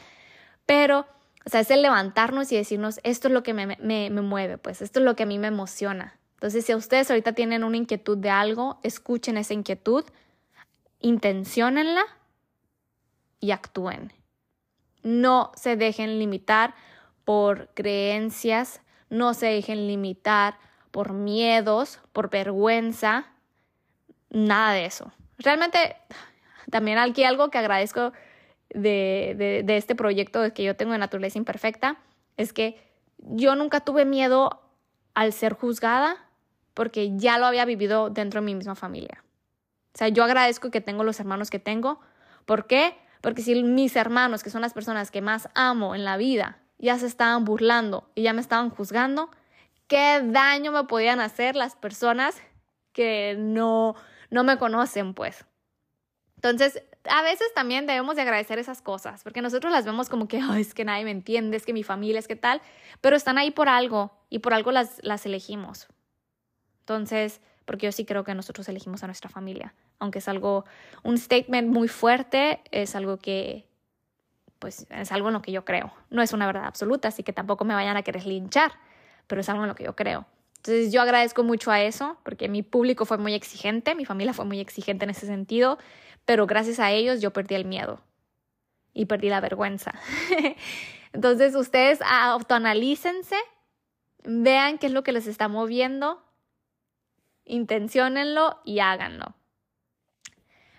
pero, 0.65 1.05
o 1.45 1.49
sea, 1.49 1.59
es 1.59 1.71
el 1.71 1.81
levantarnos 1.81 2.51
y 2.51 2.55
decirnos, 2.55 2.99
esto 3.03 3.27
es 3.27 3.33
lo 3.33 3.43
que 3.43 3.53
me, 3.53 3.65
me, 3.65 4.09
me 4.09 4.21
mueve, 4.21 4.57
pues 4.57 4.81
esto 4.81 4.99
es 4.99 5.05
lo 5.05 5.15
que 5.15 5.23
a 5.23 5.27
mí 5.27 5.39
me 5.39 5.47
emociona. 5.47 6.17
Entonces, 6.35 6.65
si 6.65 6.75
ustedes 6.75 7.09
ahorita 7.09 7.33
tienen 7.33 7.63
una 7.63 7.77
inquietud 7.77 8.17
de 8.17 8.29
algo, 8.29 8.79
escuchen 8.83 9.37
esa 9.37 9.53
inquietud, 9.53 10.03
intenciónenla 10.99 12.03
y 13.39 13.51
actúen. 13.51 14.13
No 15.03 15.51
se 15.55 15.75
dejen 15.75 16.19
limitar 16.19 16.75
por 17.25 17.69
creencias, 17.73 18.81
no 19.09 19.33
se 19.33 19.47
dejen 19.47 19.87
limitar 19.87 20.57
por 20.91 21.13
miedos, 21.13 21.99
por 22.13 22.29
vergüenza, 22.29 23.32
nada 24.33 24.73
de 24.73 24.85
eso. 24.85 25.11
Realmente, 25.37 25.95
también 26.69 26.97
aquí 26.97 27.23
algo 27.23 27.49
que 27.49 27.57
agradezco 27.57 28.11
de, 28.69 29.63
de, 29.65 29.77
este 29.77 29.95
proyecto 29.95 30.53
que 30.53 30.63
yo 30.63 30.75
tengo 30.75 30.91
de 30.91 30.97
naturaleza 30.97 31.37
imperfecta 31.37 31.97
es 32.37 32.53
que 32.53 32.81
yo 33.17 33.55
nunca 33.55 33.81
tuve 33.81 34.03
miedo 34.03 34.61
al 35.13 35.31
ser 35.31 35.53
juzgada 35.53 36.17
porque 36.73 37.15
ya 37.17 37.37
lo 37.37 37.45
había 37.45 37.65
vivido 37.65 38.09
dentro 38.09 38.41
de 38.41 38.45
mi 38.45 38.55
misma 38.55 38.75
familia. 38.75 39.23
O 39.93 39.97
sea, 39.97 40.07
yo 40.09 40.23
agradezco 40.23 40.71
que 40.71 40.81
tengo 40.81 41.03
los 41.03 41.19
hermanos 41.19 41.51
que 41.51 41.59
tengo. 41.59 41.99
¿Por 42.45 42.65
qué? 42.65 42.97
Porque 43.21 43.43
si 43.43 43.61
mis 43.63 43.95
hermanos, 43.95 44.43
que 44.43 44.49
son 44.49 44.61
las 44.61 44.73
personas 44.73 45.11
que 45.11 45.21
más 45.21 45.49
amo 45.53 45.93
en 45.93 46.03
la 46.03 46.17
vida, 46.17 46.57
ya 46.79 46.97
se 46.97 47.05
estaban 47.05 47.45
burlando 47.45 48.09
y 48.15 48.23
ya 48.23 48.33
me 48.33 48.41
estaban 48.41 48.69
juzgando, 48.69 49.29
qué 49.87 50.21
daño 50.23 50.71
me 50.71 50.83
podían 50.85 51.19
hacer 51.19 51.55
las 51.55 51.75
personas 51.75 52.35
que 52.91 53.35
no, 53.37 53.95
no 54.33 54.43
me 54.43 54.57
conocen, 54.57 55.13
pues. 55.13 55.45
Entonces, 56.35 56.83
a 57.09 57.21
veces 57.21 57.47
también 57.53 57.85
debemos 57.85 58.15
de 58.15 58.23
agradecer 58.23 58.59
esas 58.59 58.81
cosas, 58.81 59.23
porque 59.23 59.41
nosotros 59.41 59.71
las 59.71 59.85
vemos 59.85 60.09
como 60.09 60.27
que, 60.27 60.41
es 60.57 60.73
que 60.73 60.83
nadie 60.83 61.05
me 61.05 61.11
entiende, 61.11 61.55
es 61.55 61.65
que 61.65 61.71
mi 61.71 61.83
familia, 61.83 62.19
es 62.19 62.27
que 62.27 62.35
tal, 62.35 62.61
pero 62.99 63.15
están 63.15 63.37
ahí 63.37 63.51
por 63.51 63.69
algo 63.69 64.11
y 64.29 64.39
por 64.39 64.53
algo 64.53 64.71
las, 64.71 64.99
las 65.03 65.25
elegimos. 65.25 65.87
Entonces, 66.79 67.41
porque 67.65 67.85
yo 67.85 67.91
sí 67.91 68.05
creo 68.05 68.23
que 68.23 68.33
nosotros 68.33 68.67
elegimos 68.67 69.03
a 69.03 69.07
nuestra 69.07 69.29
familia, 69.29 69.73
aunque 69.99 70.19
es 70.19 70.27
algo, 70.27 70.65
un 71.03 71.17
statement 71.17 71.69
muy 71.69 71.87
fuerte, 71.87 72.61
es 72.71 72.95
algo 72.95 73.17
que, 73.19 73.67
pues, 74.59 74.87
es 74.89 75.11
algo 75.11 75.27
en 75.27 75.35
lo 75.35 75.41
que 75.41 75.51
yo 75.51 75.63
creo. 75.63 75.93
No 76.09 76.21
es 76.21 76.33
una 76.33 76.47
verdad 76.47 76.65
absoluta, 76.65 77.09
así 77.09 77.23
que 77.23 77.33
tampoco 77.33 77.65
me 77.65 77.75
vayan 77.75 77.95
a 77.97 78.01
querer 78.03 78.25
linchar, 78.25 78.73
pero 79.27 79.41
es 79.41 79.47
algo 79.47 79.63
en 79.63 79.69
lo 79.69 79.75
que 79.75 79.83
yo 79.85 79.95
creo. 79.95 80.25
Entonces 80.63 80.93
yo 80.93 81.01
agradezco 81.01 81.43
mucho 81.43 81.71
a 81.71 81.81
eso, 81.81 82.17
porque 82.23 82.47
mi 82.47 82.63
público 82.63 83.05
fue 83.05 83.17
muy 83.17 83.33
exigente, 83.33 83.95
mi 83.95 84.05
familia 84.05 84.33
fue 84.33 84.45
muy 84.45 84.61
exigente 84.61 85.03
en 85.03 85.09
ese 85.09 85.25
sentido, 85.25 85.77
pero 86.23 86.47
gracias 86.47 86.79
a 86.79 86.91
ellos 86.91 87.21
yo 87.21 87.33
perdí 87.33 87.55
el 87.55 87.65
miedo 87.65 87.99
y 88.93 89.05
perdí 89.05 89.27
la 89.27 89.41
vergüenza. 89.41 89.93
Entonces 91.13 91.55
ustedes 91.55 91.99
autoanalícense, 92.01 93.35
vean 94.23 94.77
qué 94.77 94.87
es 94.87 94.93
lo 94.93 95.03
que 95.03 95.11
les 95.11 95.27
está 95.27 95.49
moviendo 95.49 96.23
intenciónenlo 97.45 98.59
y 98.63 98.79
háganlo. 98.79 99.35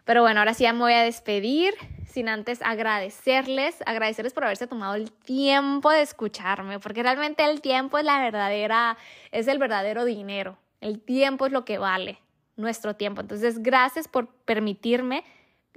Pero 0.04 0.22
bueno, 0.22 0.40
ahora 0.40 0.54
sí 0.54 0.64
ya 0.64 0.72
me 0.72 0.80
voy 0.80 0.92
a 0.92 1.02
despedir 1.02 1.74
sin 2.06 2.28
antes 2.28 2.62
agradecerles, 2.62 3.82
agradecerles 3.86 4.32
por 4.32 4.44
haberse 4.44 4.66
tomado 4.66 4.94
el 4.94 5.10
tiempo 5.10 5.90
de 5.90 6.02
escucharme, 6.02 6.78
porque 6.78 7.02
realmente 7.02 7.44
el 7.44 7.60
tiempo 7.60 7.98
es 7.98 8.04
la 8.04 8.20
verdadera, 8.20 8.96
es 9.32 9.48
el 9.48 9.58
verdadero 9.58 10.04
dinero. 10.04 10.56
El 10.80 11.00
tiempo 11.00 11.46
es 11.46 11.52
lo 11.52 11.64
que 11.64 11.78
vale, 11.78 12.20
nuestro 12.56 12.94
tiempo. 12.94 13.20
Entonces, 13.20 13.62
gracias 13.62 14.06
por 14.06 14.28
permitirme 14.28 15.24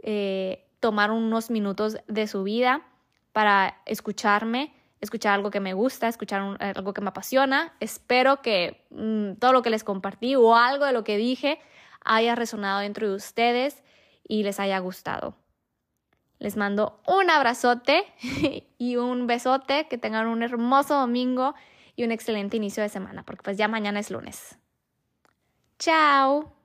eh, 0.03 0.67
tomar 0.79 1.09
unos 1.11 1.49
minutos 1.49 1.97
de 2.07 2.27
su 2.27 2.43
vida 2.43 2.81
para 3.31 3.81
escucharme 3.85 4.73
escuchar 4.99 5.33
algo 5.33 5.51
que 5.51 5.59
me 5.59 5.73
gusta, 5.73 6.07
escuchar 6.07 6.57
algo 6.59 6.93
que 6.93 7.01
me 7.01 7.09
apasiona. 7.09 7.73
Espero 7.79 8.41
que 8.41 8.85
mm, 8.89 9.33
todo 9.33 9.53
lo 9.53 9.61
que 9.61 9.69
les 9.69 9.83
compartí 9.83 10.35
o 10.35 10.55
algo 10.55 10.85
de 10.85 10.91
lo 10.91 11.03
que 11.03 11.17
dije 11.17 11.59
haya 12.03 12.35
resonado 12.35 12.79
dentro 12.79 13.09
de 13.09 13.15
ustedes 13.15 13.83
y 14.27 14.43
les 14.43 14.59
haya 14.59 14.79
gustado. 14.79 15.35
Les 16.39 16.55
mando 16.55 17.01
un 17.07 17.29
abrazote 17.29 18.05
y 18.77 18.95
un 18.97 19.27
besote, 19.27 19.87
que 19.87 19.97
tengan 19.97 20.27
un 20.27 20.43
hermoso 20.43 20.95
domingo 20.95 21.55
y 21.95 22.03
un 22.03 22.11
excelente 22.11 22.57
inicio 22.57 22.83
de 22.83 22.89
semana, 22.89 23.23
porque 23.23 23.43
pues 23.43 23.57
ya 23.57 23.67
mañana 23.67 23.99
es 23.99 24.11
lunes. 24.11 24.57
Chao. 25.79 26.56